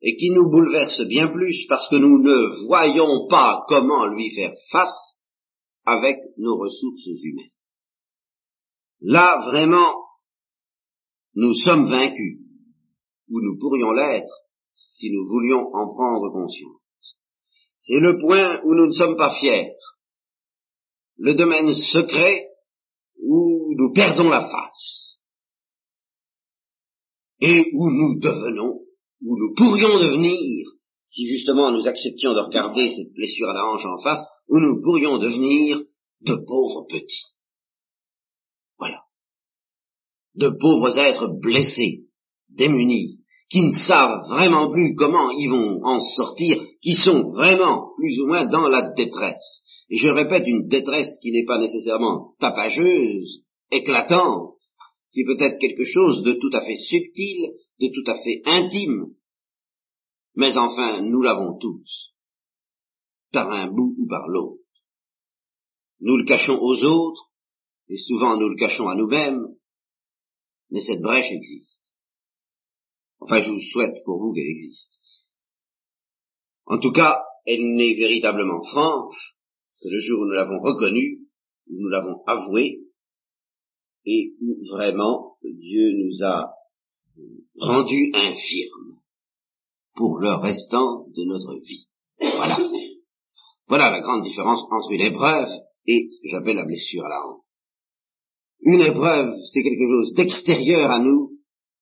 [0.00, 4.52] et qui nous bouleverse bien plus parce que nous ne voyons pas comment lui faire
[4.70, 5.21] face
[5.84, 7.50] avec nos ressources humaines.
[9.00, 9.94] Là, vraiment,
[11.34, 12.38] nous sommes vaincus,
[13.28, 14.42] ou nous pourrions l'être
[14.74, 16.80] si nous voulions en prendre conscience.
[17.80, 19.74] C'est le point où nous ne sommes pas fiers,
[21.18, 22.48] le domaine secret
[23.18, 25.20] où nous perdons la face
[27.40, 28.80] et où nous devenons,
[29.24, 30.66] où nous pourrions devenir,
[31.06, 34.82] si justement nous acceptions de regarder cette blessure à la hanche en face, où nous
[34.82, 35.80] pourrions devenir
[36.20, 37.24] de pauvres petits.
[38.78, 39.00] Voilà.
[40.34, 42.04] De pauvres êtres blessés,
[42.50, 48.20] démunis, qui ne savent vraiment plus comment ils vont en sortir, qui sont vraiment plus
[48.20, 49.62] ou moins dans la détresse.
[49.88, 54.58] Et je répète, une détresse qui n'est pas nécessairement tapageuse, éclatante,
[55.14, 59.06] qui peut être quelque chose de tout à fait subtil, de tout à fait intime.
[60.34, 62.12] Mais enfin, nous l'avons tous,
[63.32, 64.62] par un bout ou par l'autre.
[66.00, 67.30] Nous le cachons aux autres,
[67.88, 69.46] et souvent nous le cachons à nous-mêmes,
[70.70, 71.82] mais cette brèche existe.
[73.20, 74.98] Enfin, je vous souhaite pour vous qu'elle existe.
[76.66, 79.36] En tout cas, elle n'est véritablement franche
[79.80, 81.20] que le jour où nous l'avons reconnue,
[81.68, 82.82] où nous l'avons avouée,
[84.04, 86.52] et où vraiment Dieu nous a
[87.56, 89.00] rendus infirmes
[89.94, 91.88] pour le restant de notre vie.
[92.18, 92.58] Voilà.
[93.68, 95.48] Voilà la grande différence entre une épreuve
[95.86, 97.42] et ce que j'appelle la blessure à la hanche.
[98.60, 101.38] Une épreuve, c'est quelque chose d'extérieur à nous,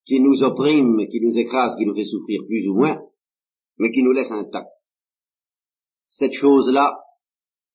[0.06, 3.00] qui nous opprime, qui nous écrase, qui nous fait souffrir plus ou moins,
[3.78, 4.68] mais qui nous laisse intacts.
[6.06, 6.98] Cette chose-là,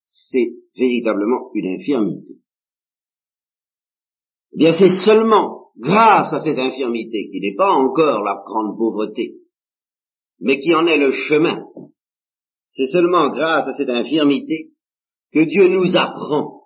[0.08, 2.40] c'est véritablement une infirmité.
[4.54, 9.36] Eh bien, c'est seulement grâce à cette infirmité, qui n'est pas encore la grande pauvreté,
[10.40, 11.66] mais qui en est le chemin,
[12.76, 14.72] c'est seulement grâce à cette infirmité
[15.32, 16.64] que Dieu nous apprend,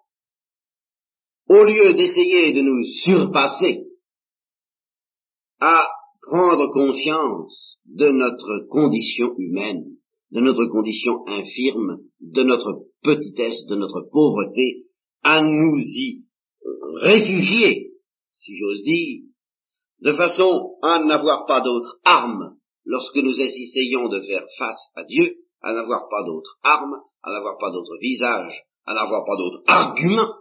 [1.48, 3.86] au lieu d'essayer de nous surpasser,
[5.60, 5.88] à
[6.22, 10.00] prendre conscience de notre condition humaine
[10.32, 14.86] de notre condition infirme, de notre petitesse, de notre pauvreté,
[15.24, 16.24] à nous y
[17.02, 17.93] réfugier,
[18.32, 19.24] si j'ose dire,
[20.02, 25.36] de façon à n'avoir pas d'autre arme lorsque nous essayons de faire face à Dieu,
[25.62, 30.34] à n'avoir pas d'autre arme, à n'avoir pas d'autre visage, à n'avoir pas d'autre argument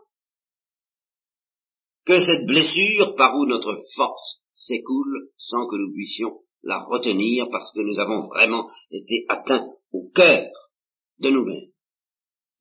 [2.04, 7.70] que cette blessure par où notre force s'écoule sans que nous puissions la retenir parce
[7.72, 10.50] que nous avons vraiment été atteints au cœur
[11.18, 11.70] de nous-mêmes.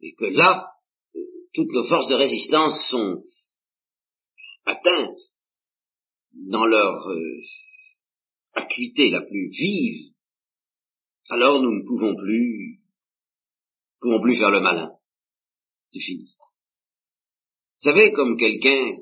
[0.02, 0.72] Et que là,
[1.16, 1.20] euh,
[1.54, 3.24] toutes nos forces de résistance sont
[4.66, 5.20] atteintes
[6.34, 7.42] dans leur euh,
[8.54, 10.14] acuité la plus vive,
[11.30, 12.82] alors nous ne pouvons plus,
[14.00, 14.92] pouvons plus faire le malin.
[15.92, 16.26] C'est fini.
[17.80, 18.98] Vous savez, comme quelqu'un,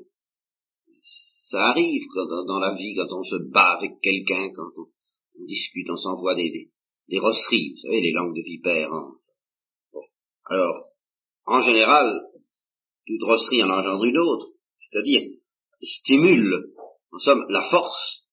[1.02, 2.02] ça arrive
[2.46, 6.70] dans, la vie, quand on se bat avec quelqu'un, quand on, discute, on s'envoie des,
[7.08, 8.90] des, rosseries, vous savez, les langues de vipère.
[10.46, 10.88] Alors,
[11.44, 12.22] en général,
[13.06, 15.22] toute rosserie en engendre une autre, c'est-à-dire
[15.80, 16.72] stimule,
[17.12, 18.25] en somme, la force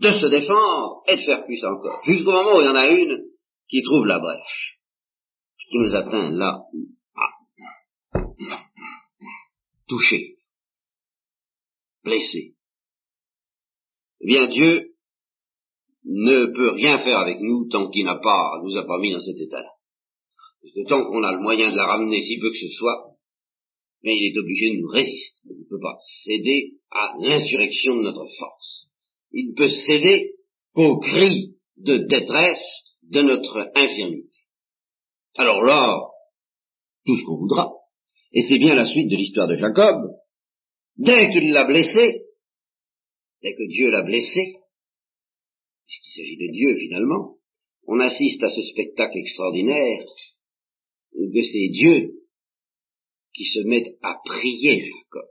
[0.00, 2.88] de se défendre et de faire plus encore, jusqu'au moment où il y en a
[2.88, 3.24] une
[3.68, 4.80] qui trouve la brèche,
[5.68, 6.62] qui nous atteint là,
[7.16, 8.64] ah,
[9.88, 10.36] touché,
[12.04, 12.54] blessé.
[14.20, 14.94] Eh bien, Dieu
[16.04, 19.20] ne peut rien faire avec nous tant qu'il n'a pas, nous a pas mis dans
[19.20, 19.70] cet état-là.
[20.62, 23.14] Parce que tant qu'on a le moyen de la ramener si peu que ce soit,
[24.02, 25.40] mais il est obligé de nous résister.
[25.44, 28.88] Il ne peut pas céder à l'insurrection de notre force.
[29.32, 30.34] Il ne peut céder
[30.72, 34.38] qu'au cri de détresse de notre infirmité.
[35.34, 36.00] Alors là,
[37.04, 37.72] tout ce qu'on voudra.
[38.32, 40.10] Et c'est bien la suite de l'histoire de Jacob.
[40.96, 42.22] Dès qu'il l'a blessé,
[43.42, 44.56] dès que Dieu l'a blessé,
[45.86, 47.38] puisqu'il s'agit de Dieu finalement,
[47.86, 50.04] on assiste à ce spectacle extraordinaire
[51.12, 52.26] que c'est Dieu
[53.32, 55.28] qui se met à prier Jacob.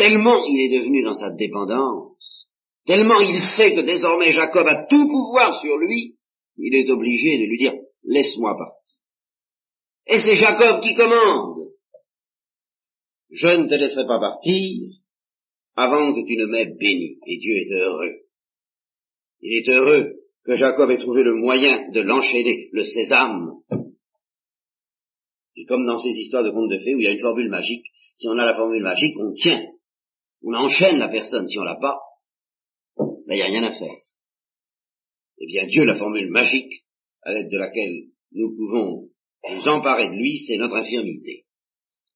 [0.00, 2.48] Tellement il est devenu dans sa dépendance,
[2.86, 6.16] tellement il sait que désormais Jacob a tout pouvoir sur lui,
[6.56, 8.96] il est obligé de lui dire, laisse-moi partir.
[10.06, 11.68] Et c'est Jacob qui commande.
[13.28, 14.88] Je ne te laisserai pas partir
[15.76, 17.18] avant que tu ne m'aies béni.
[17.26, 18.22] Et Dieu est heureux.
[19.42, 23.50] Il est heureux que Jacob ait trouvé le moyen de l'enchaîner, le sésame,
[25.54, 27.50] c'est comme dans ces histoires de contes de fées où il y a une formule
[27.50, 27.84] magique.
[28.14, 29.62] Si on a la formule magique, on tient.
[30.42, 31.46] On enchaîne la personne.
[31.46, 31.98] Si on l'a pas,
[32.98, 33.96] ben, il n'y a rien à faire.
[35.38, 36.84] Eh bien, Dieu, la formule magique,
[37.22, 39.08] à l'aide de laquelle nous pouvons
[39.48, 41.46] nous emparer de lui, c'est notre infirmité.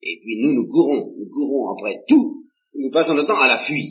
[0.02, 3.58] Et puis nous, nous courons, nous courons après tout, nous passons notre temps à la
[3.58, 3.90] fuir.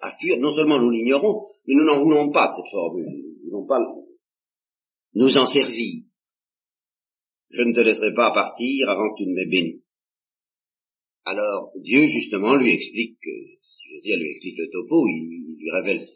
[0.00, 3.06] À fuir, non seulement nous l'ignorons, mais nous n'en voulons pas de cette formule.
[3.06, 3.78] Nous ne voulons pas
[5.14, 6.04] nous en servir
[7.54, 9.82] je ne te laisserai pas partir avant que tu ne m'aies béni.
[11.24, 13.18] Alors Dieu justement lui explique,
[13.62, 13.63] si
[13.94, 16.06] je veux dire, lui explique le topo, il, lui révèle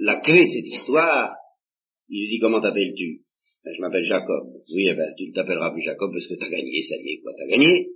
[0.00, 1.36] la, clé de cette histoire.
[2.08, 3.22] Il lui dit comment t'appelles-tu?
[3.64, 4.44] Ben, Je m'appelle Jacob.
[4.74, 7.20] Oui, eh ben, tu ne t'appelleras plus Jacob parce que t'as gagné, ça y est,
[7.20, 7.90] quoi, t'as gagné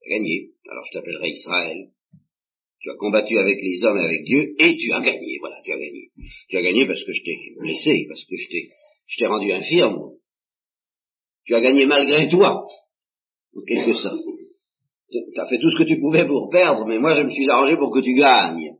[0.00, 0.52] T'as gagné.
[0.70, 1.88] Alors je t'appellerai Israël.
[2.80, 5.72] Tu as combattu avec les hommes et avec Dieu, et tu as gagné, voilà, tu
[5.72, 6.12] as gagné.
[6.48, 8.68] Tu as gagné parce que je t'ai blessé, parce que je t'ai,
[9.06, 10.12] je t'ai rendu infirme,
[11.44, 12.62] tu as gagné malgré toi,
[13.56, 14.20] en quelque sorte.
[15.10, 17.48] Tu as fait tout ce que tu pouvais pour perdre, mais moi je me suis
[17.48, 18.76] arrangé pour que tu gagnes.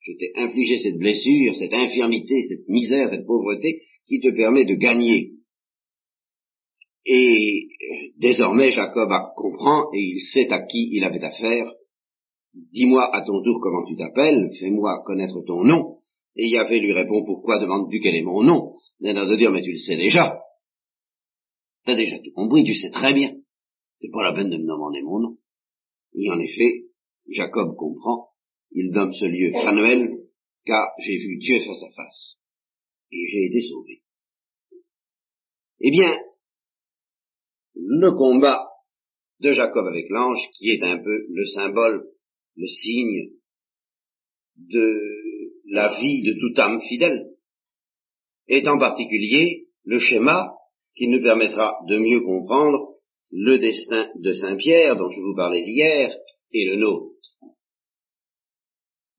[0.00, 4.74] Je t'ai infligé cette blessure, cette infirmité, cette misère, cette pauvreté qui te permet de
[4.74, 5.32] gagner.
[7.06, 7.68] Et
[8.18, 11.72] désormais Jacob comprend et il sait à qui il avait affaire.
[12.52, 15.98] Dis-moi à ton tour comment tu t'appelles, fais-moi connaître ton nom.
[16.36, 18.74] Et Yahvé lui répond, pourquoi demandes-tu quel est mon nom?
[19.00, 20.40] D'un de dire, mais tu le sais déjà.
[21.84, 23.34] T'as déjà tout compris, tu sais très bien.
[24.00, 25.36] C'est pas la peine de me demander mon nom.
[26.14, 26.86] Et en effet,
[27.28, 28.30] Jacob comprend,
[28.70, 30.08] il donne ce lieu Fanuel,
[30.64, 32.38] car j'ai vu Dieu face à face,
[33.10, 34.02] et j'ai été sauvé.
[35.80, 36.18] Eh bien,
[37.74, 38.68] le combat
[39.40, 42.08] de Jacob avec l'ange, qui est un peu le symbole,
[42.56, 43.32] le signe
[44.56, 47.30] de la vie de toute âme fidèle,
[48.46, 50.54] est en particulier le schéma
[50.94, 52.93] qui nous permettra de mieux comprendre
[53.30, 56.14] le destin de Saint Pierre dont je vous parlais hier
[56.52, 57.14] et le nôtre.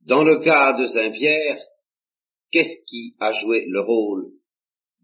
[0.01, 1.59] Dans le cas de Saint Pierre,
[2.51, 4.31] qu'est-ce qui a joué le rôle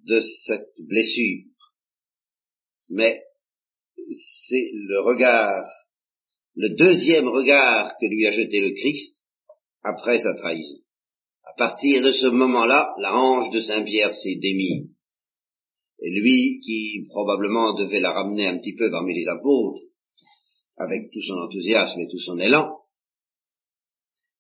[0.06, 1.46] de cette blessure?
[2.90, 3.24] Mais
[4.10, 5.66] c'est le regard,
[6.56, 9.26] le deuxième regard que lui a jeté le Christ
[9.84, 10.80] après sa trahison.
[11.44, 14.90] À partir de ce moment-là, la hanche de Saint Pierre s'est démise
[16.02, 19.84] Et lui, qui probablement devait la ramener un petit peu parmi les apôtres,
[20.78, 22.80] avec tout son enthousiasme et tout son élan,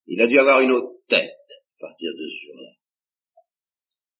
[0.07, 2.71] il a dû avoir une autre tête à partir de ce jour-là.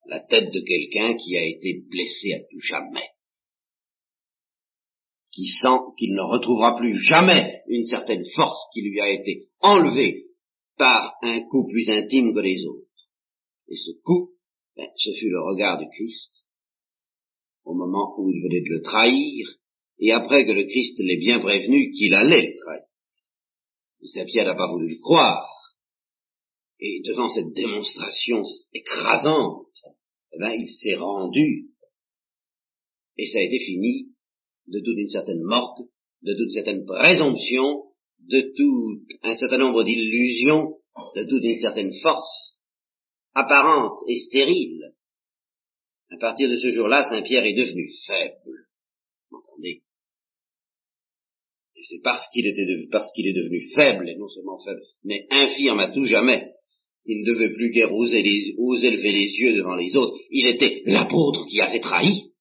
[0.08, 3.10] La tête de quelqu'un qui a été blessé à tout jamais
[5.32, 10.28] qui sent qu'il ne retrouvera plus jamais une certaine force qui lui a été enlevée
[10.78, 12.88] par un coup plus intime que les autres.
[13.70, 14.34] Et ce coup,
[14.76, 16.46] ben, ce fut le regard du Christ,
[17.64, 19.48] au moment où il venait de le trahir,
[20.00, 22.86] et après que le Christ l'ait bien prévenu qu'il allait le trahir.
[24.04, 25.48] Saint Pierre n'a pas voulu le croire.
[26.80, 28.42] Et devant cette démonstration
[28.74, 29.68] écrasante,
[30.34, 31.70] eh ben, il s'est rendu,
[33.18, 34.10] et ça a été fini
[34.68, 35.88] de toute une certaine morgue,
[36.24, 37.84] de toute une certaine présomption,
[38.20, 40.78] de tout un certain nombre d'illusions,
[41.16, 42.58] de toute une certaine force,
[43.34, 44.96] apparente et stérile.
[46.12, 48.68] À partir de ce jour-là, Saint Pierre est devenu faible.
[49.30, 49.82] Vous entendez
[51.76, 55.90] Et c'est parce qu'il était est devenu faible, et non seulement faible, mais infirme à
[55.90, 56.52] tout jamais,
[57.06, 60.18] qu'il ne devait plus guère oser, lever les yeux devant les autres.
[60.30, 62.34] Il était l'apôtre qui avait trahi.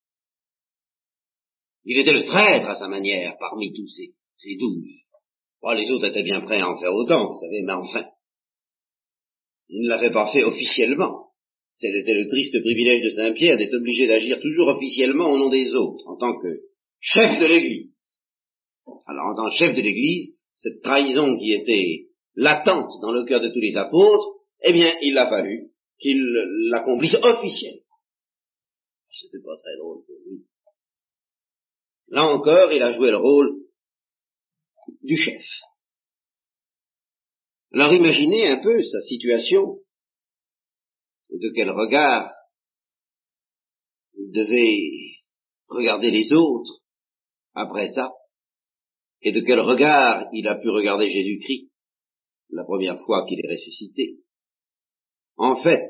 [1.85, 4.85] Il était le traître à sa manière parmi tous ces, ces douze.
[5.62, 8.05] Oh, les autres étaient bien prêts à en faire autant, vous savez, mais enfin,
[9.68, 11.30] il ne l'avait pas fait officiellement.
[11.75, 16.07] C'était le triste privilège de Saint-Pierre d'être obligé d'agir toujours officiellement au nom des autres,
[16.09, 16.49] en tant que
[16.99, 18.21] chef de l'Église.
[19.07, 23.41] Alors, en tant que chef de l'Église, cette trahison qui était latente dans le cœur
[23.41, 26.23] de tous les apôtres, eh bien, il a fallu qu'il
[26.71, 27.81] l'accomplisse officiellement.
[29.11, 30.45] C'était pas très drôle pour lui.
[32.09, 33.61] Là encore, il a joué le rôle
[35.03, 35.43] du chef.
[37.73, 39.79] Alors imaginez un peu sa situation,
[41.39, 42.33] de quel regard
[44.14, 45.20] il devait
[45.68, 46.81] regarder les autres
[47.55, 48.12] après ça,
[49.22, 51.70] et de quel regard il a pu regarder Jésus-Christ
[52.51, 54.18] la première fois qu'il est ressuscité?
[55.37, 55.87] En fait,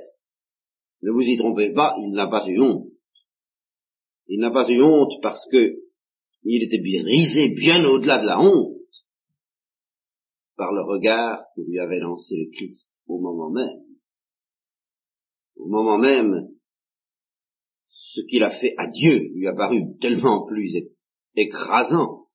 [1.02, 2.88] ne vous y trompez pas, il n'a pas eu honte.
[4.28, 5.76] Il n'a pas eu honte parce que
[6.42, 8.76] il était brisé bien au-delà de la honte
[10.56, 13.89] par le regard que lui avait lancé le Christ au moment même.
[15.60, 16.48] Au moment même,
[17.84, 20.74] ce qu'il a fait à Dieu lui a paru tellement plus
[21.36, 22.26] écrasant,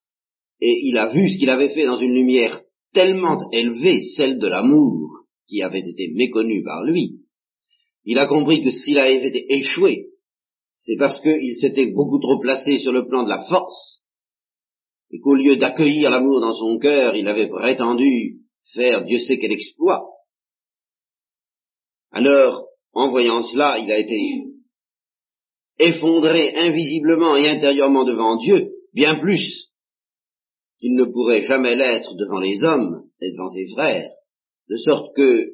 [0.62, 2.62] et il a vu ce qu'il avait fait dans une lumière
[2.94, 7.22] tellement élevée, celle de l'amour, qui avait été méconnu par lui.
[8.04, 10.10] Il a compris que s'il avait été échoué,
[10.76, 14.04] c'est parce qu'il s'était beaucoup trop placé sur le plan de la force,
[15.12, 18.42] et qu'au lieu d'accueillir l'amour dans son cœur, il avait prétendu
[18.74, 20.10] faire Dieu sait quel exploit.
[22.12, 24.18] Alors, en voyant cela, il a été
[25.78, 29.70] effondré invisiblement et intérieurement devant Dieu, bien plus
[30.80, 34.10] qu'il ne pourrait jamais l'être devant les hommes et devant ses frères,
[34.70, 35.52] de sorte que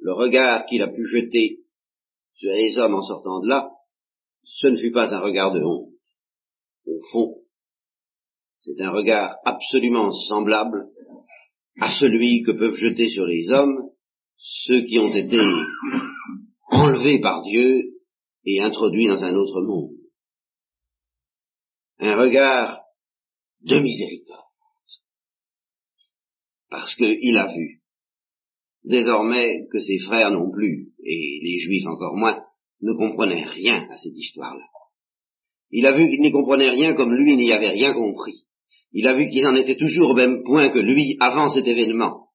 [0.00, 1.60] le regard qu'il a pu jeter
[2.34, 3.70] sur les hommes en sortant de là,
[4.44, 5.92] ce ne fut pas un regard de honte.
[6.86, 7.42] Au fond,
[8.60, 10.90] c'est un regard absolument semblable
[11.80, 13.87] à celui que peuvent jeter sur les hommes
[14.38, 15.40] ceux qui ont été
[16.70, 17.92] enlevés par Dieu
[18.44, 19.96] et introduits dans un autre monde.
[21.98, 22.80] Un regard
[23.62, 24.44] de miséricorde.
[26.70, 27.82] Parce qu'il a vu
[28.84, 32.42] désormais que ses frères non plus, et les juifs encore moins,
[32.80, 34.64] ne comprenaient rien à cette histoire-là.
[35.70, 38.46] Il a vu qu'ils n'y comprenaient rien comme lui n'y avait rien compris.
[38.92, 42.27] Il a vu qu'ils en étaient toujours au même point que lui avant cet événement.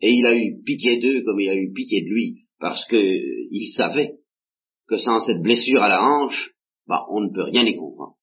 [0.00, 2.96] Et il a eu pitié d'eux comme il a eu pitié de lui, parce que
[2.96, 4.18] il savait
[4.86, 6.52] que sans cette blessure à la hanche,
[6.86, 8.16] bah, on ne peut rien y comprendre.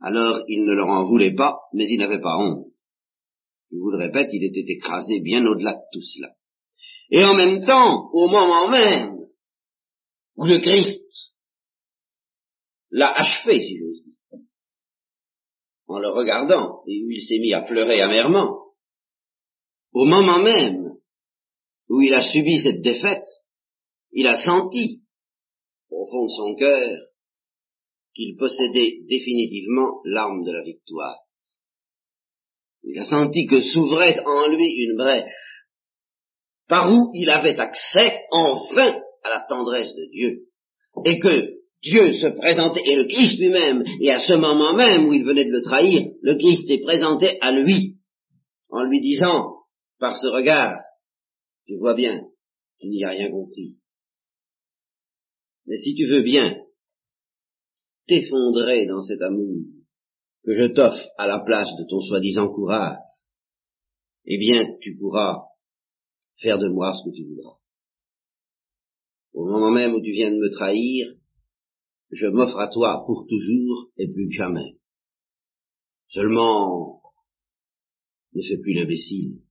[0.00, 2.66] Alors il ne leur en voulait pas, mais il n'avait pas honte.
[3.70, 6.34] Je vous le répète, il était écrasé bien au-delà de tout cela.
[7.10, 9.16] Et en même temps, au moment même
[10.36, 11.34] où le Christ
[12.90, 14.04] l'a achevé, si j'ose
[15.86, 18.59] en le regardant, et où il s'est mis à pleurer amèrement,
[19.92, 20.94] au moment même
[21.88, 23.26] où il a subi cette défaite,
[24.12, 25.02] il a senti,
[25.90, 26.98] au fond de son cœur,
[28.14, 31.18] qu'il possédait définitivement l'arme de la victoire.
[32.82, 35.66] Il a senti que s'ouvrait en lui une brèche,
[36.68, 40.46] par où il avait accès enfin à la tendresse de Dieu,
[41.04, 45.12] et que Dieu se présentait, et le Christ lui-même, et à ce moment même où
[45.12, 47.96] il venait de le trahir, le Christ est présenté à lui,
[48.70, 49.59] en lui disant,
[50.00, 50.82] par ce regard,
[51.66, 52.26] tu vois bien,
[52.80, 53.80] tu n'y as rien compris.
[55.66, 56.56] Mais si tu veux bien
[58.06, 59.62] t'effondrer dans cet amour
[60.42, 62.98] que je t'offre à la place de ton soi-disant courage,
[64.24, 65.44] eh bien tu pourras
[66.36, 67.58] faire de moi ce que tu voudras.
[69.34, 71.14] Au moment même où tu viens de me trahir,
[72.10, 74.78] je m'offre à toi pour toujours et plus que jamais.
[76.08, 77.02] Seulement,
[78.32, 79.42] ne fais plus l'imbécile.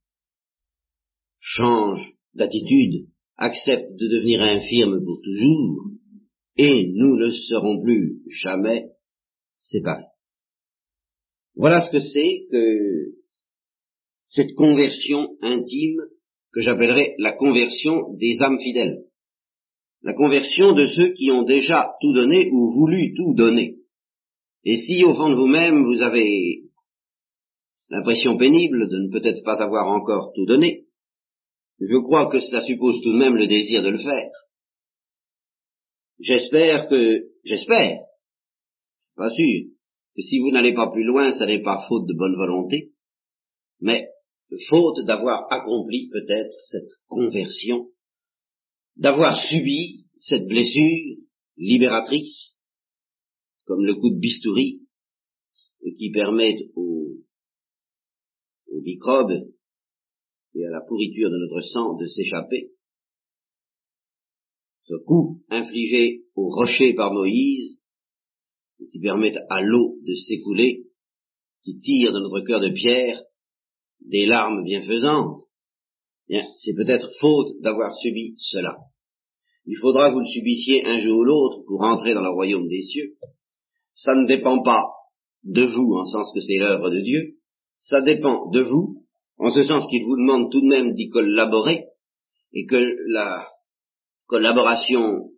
[1.40, 2.02] Change
[2.34, 5.92] d'attitude, accepte de devenir infirme pour toujours,
[6.58, 8.90] et nous ne serons plus jamais
[9.54, 10.06] séparés.
[11.56, 13.20] Voilà ce que c'est que
[14.26, 16.00] cette conversion intime
[16.52, 19.06] que j'appellerais la conversion des âmes fidèles.
[20.02, 23.78] La conversion de ceux qui ont déjà tout donné ou voulu tout donner.
[24.64, 26.64] Et si au fond de vous-même vous avez
[27.90, 30.79] l'impression pénible de ne peut-être pas avoir encore tout donné,
[31.80, 34.32] je crois que cela suppose tout de même le désir de le faire.
[36.20, 38.02] J'espère que, j'espère,
[39.16, 39.70] pas sûr,
[40.16, 42.94] que si vous n'allez pas plus loin, ça n'est pas faute de bonne volonté,
[43.80, 44.10] mais
[44.68, 47.90] faute d'avoir accompli peut-être cette conversion,
[48.98, 51.16] d'avoir subi cette blessure
[51.56, 52.60] libératrice,
[53.66, 54.82] comme le coup de bistouri,
[55.98, 57.16] qui permet aux,
[58.68, 59.50] aux microbes
[60.56, 62.72] et à la pourriture de notre sang de s'échapper.
[64.84, 67.82] Ce coup infligé au rocher par Moïse,
[68.90, 70.88] qui permet à l'eau de s'écouler,
[71.64, 73.22] qui tire de notre cœur de pierre
[74.02, 75.44] des larmes bienfaisantes,
[76.28, 78.78] bien, c'est peut-être faute d'avoir subi cela.
[79.66, 82.68] Il faudra que vous le subissiez un jour ou l'autre pour entrer dans le royaume
[82.68, 83.18] des cieux.
[83.94, 84.86] Ça ne dépend pas
[85.44, 87.38] de vous, en sens que c'est l'œuvre de Dieu,
[87.76, 89.06] ça dépend de vous,
[89.40, 91.86] en ce sens qu'il vous demande tout de même d'y collaborer,
[92.54, 93.48] et que la
[94.28, 95.32] collaboration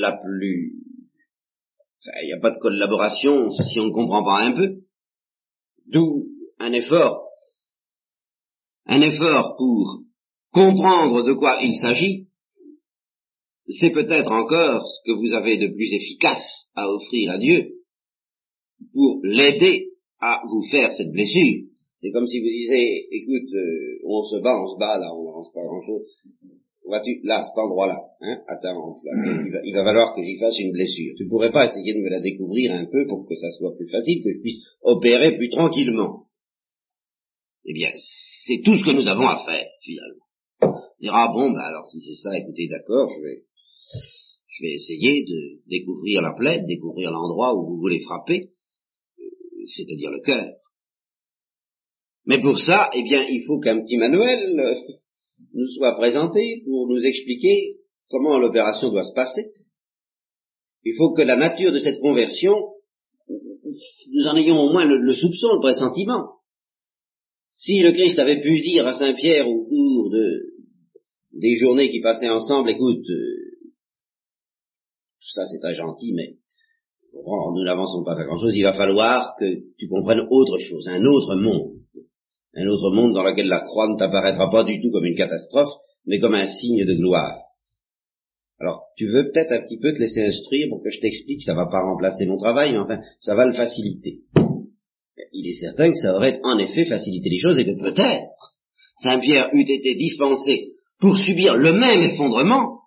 [0.00, 0.74] la plus...
[2.00, 4.82] Enfin, il n'y a pas de collaboration si on ne comprend pas un peu.
[5.86, 7.26] D'où un effort
[8.86, 10.02] un effort pour
[10.52, 12.28] comprendre de quoi il s'agit,
[13.66, 17.82] c'est peut-être encore ce que vous avez de plus efficace à offrir à Dieu
[18.92, 19.90] pour l'aider
[20.20, 21.64] à vous faire cette blessure.
[21.98, 25.24] C'est comme si vous disiez, écoute, euh, on se bat, on se bat là, on
[25.24, 26.02] n'avance pas grand-chose.
[26.84, 30.72] Vois-tu, là, cet endroit-là, hein, attends, il va, il va falloir que j'y fasse une
[30.72, 31.14] blessure.
[31.16, 33.88] Tu pourrais pas essayer de me la découvrir un peu pour que ça soit plus
[33.88, 36.26] facile, que je puisse opérer plus tranquillement
[37.66, 40.24] eh bien, c'est tout ce que nous avons à faire, finalement.
[40.62, 43.44] On dira, bon, ben alors si c'est ça, écoutez, d'accord, je vais,
[44.48, 48.52] je vais essayer de découvrir la plaie, découvrir l'endroit où vous voulez frapper,
[49.18, 49.22] euh,
[49.66, 50.48] c'est-à-dire le cœur.
[52.26, 54.74] Mais pour ça, eh bien, il faut qu'un petit manuel euh,
[55.54, 59.52] nous soit présenté pour nous expliquer comment l'opération doit se passer.
[60.84, 62.54] Il faut que la nature de cette conversion,
[63.64, 66.36] nous en ayons au moins le soupçon, le pressentiment.
[67.50, 70.56] Si le Christ avait pu dire à Saint Pierre au cours de,
[71.32, 73.70] des journées qui passaient ensemble, écoute, euh,
[75.20, 76.36] ça c'est très gentil, mais
[77.14, 81.04] nous n'avançons pas à grand chose, il va falloir que tu comprennes autre chose, un
[81.04, 81.75] autre monde.
[82.56, 85.72] Un autre monde dans lequel la croix ne t'apparaîtra pas du tout comme une catastrophe,
[86.06, 87.42] mais comme un signe de gloire.
[88.58, 91.54] Alors, tu veux peut-être un petit peu te laisser instruire pour que je t'explique, ça
[91.54, 94.22] va pas remplacer mon travail, mais enfin, ça va le faciliter
[95.32, 98.26] il est certain que ça aurait en effet facilité les choses et que peut-être
[99.02, 102.80] Saint-Pierre eût été dispensé pour subir le même effondrement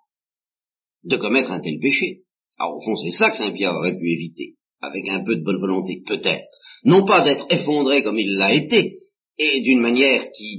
[1.04, 2.22] de commettre un tel péché.
[2.58, 5.60] Alors au fond c'est ça que Saint-Pierre aurait pu éviter, avec un peu de bonne
[5.60, 6.48] volonté, peut-être.
[6.84, 8.98] Non pas d'être effondré comme il l'a été,
[9.38, 10.58] et d'une manière qui,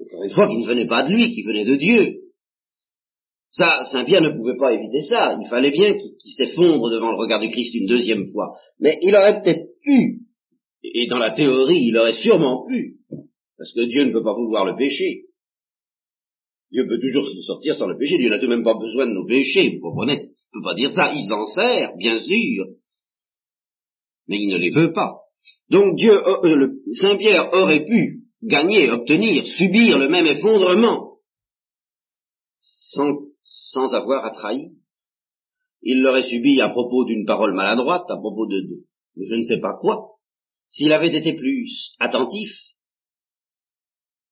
[0.00, 2.20] encore une fois, qui ne venait pas de lui, qui venait de Dieu.
[3.50, 5.36] Ça, Saint-Pierre ne pouvait pas éviter ça.
[5.40, 8.56] Il fallait bien qu'il s'effondre devant le regard du Christ une deuxième fois.
[8.78, 10.20] Mais il aurait peut-être pu,
[10.82, 12.98] et dans la théorie, il aurait sûrement pu,
[13.56, 15.24] parce que Dieu ne peut pas vouloir le péché.
[16.70, 18.18] Dieu peut toujours se sortir sans le péché.
[18.18, 20.74] Dieu n'a tout même pas besoin de nos péchés, vous comprenez Il ne peut pas
[20.74, 21.12] dire ça.
[21.14, 22.66] Il s'en sert, bien sûr,
[24.28, 25.22] mais il ne les veut pas.
[25.70, 31.18] Donc Dieu, euh, euh, Saint Pierre aurait pu gagner, obtenir, subir le même effondrement
[32.56, 34.70] sans sans avoir à trahir.
[35.82, 38.86] Il l'aurait subi à propos d'une parole maladroite, à propos de, de,
[39.16, 40.16] je ne sais pas quoi.
[40.66, 42.50] S'il avait été plus attentif,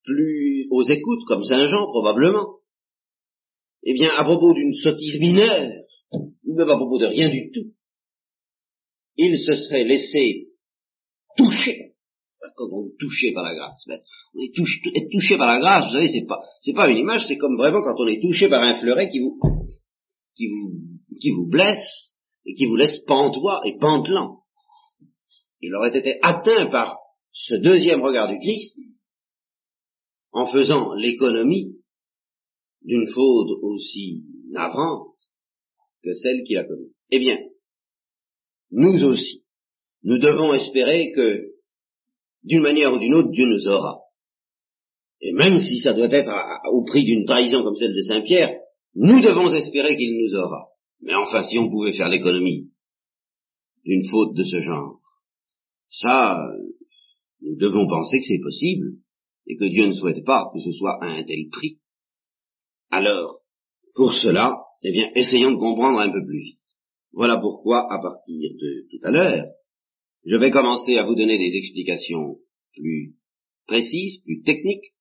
[0.04, 2.59] plus aux écoutes, comme Saint Jean probablement,
[3.84, 5.70] eh bien, à propos d'une sottise mineure,
[6.12, 7.72] ou même à propos de rien du tout,
[9.16, 10.45] il se serait laissé
[11.37, 11.95] toucher
[12.57, 13.82] quand on est touché par la grâce.
[13.87, 13.99] Ben,
[14.34, 16.99] on est touché, être touché par la grâce, vous savez, c'est pas, c'est pas une
[16.99, 19.39] image, c'est comme vraiment quand on est touché par un fleuret qui vous,
[20.37, 20.72] qui vous,
[21.20, 22.16] qui vous blesse,
[22.47, 24.45] et qui vous laisse pantois et pantelant.
[25.61, 26.99] Il aurait été atteint par
[27.32, 28.78] ce deuxième regard du Christ
[30.32, 31.80] en faisant l'économie
[32.82, 35.16] d'une faute aussi navrante
[36.05, 37.07] que celle qu'il a commise.
[37.11, 37.39] Eh bien,
[38.70, 39.45] nous aussi,
[40.03, 41.53] nous devons espérer que,
[42.44, 44.01] d'une manière ou d'une autre, Dieu nous aura.
[45.20, 46.32] Et même si ça doit être
[46.72, 48.59] au prix d'une trahison comme celle de Saint-Pierre,
[48.94, 50.68] nous devons espérer qu'il nous aura.
[51.01, 52.70] Mais enfin, si on pouvait faire l'économie
[53.84, 55.01] d'une faute de ce genre,
[55.88, 56.47] ça,
[57.40, 58.99] nous devons penser que c'est possible,
[59.47, 61.78] et que Dieu ne souhaite pas que ce soit à un tel prix.
[62.90, 63.42] Alors,
[63.94, 66.61] pour cela, eh bien, essayons de comprendre un peu plus vite.
[67.12, 69.47] Voilà pourquoi, à partir de tout à l'heure,
[70.26, 72.38] je vais commencer à vous donner des explications
[72.74, 73.14] plus
[73.66, 74.92] précises, plus techniques,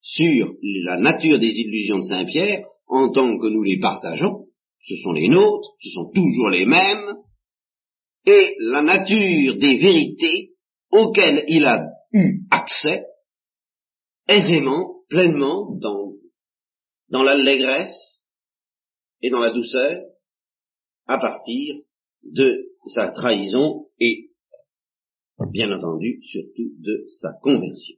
[0.00, 4.48] sur la nature des illusions de Saint-Pierre, en tant que nous les partageons,
[4.80, 7.16] ce sont les nôtres, ce sont toujours les mêmes,
[8.26, 10.54] et la nature des vérités
[10.90, 13.04] auxquelles il a eu accès
[14.28, 16.12] aisément, pleinement, dans,
[17.08, 18.24] dans l'allégresse
[19.20, 20.02] et dans la douceur,
[21.06, 21.76] à partir
[22.24, 23.81] de sa trahison
[25.50, 27.96] bien entendu, surtout de sa conversion.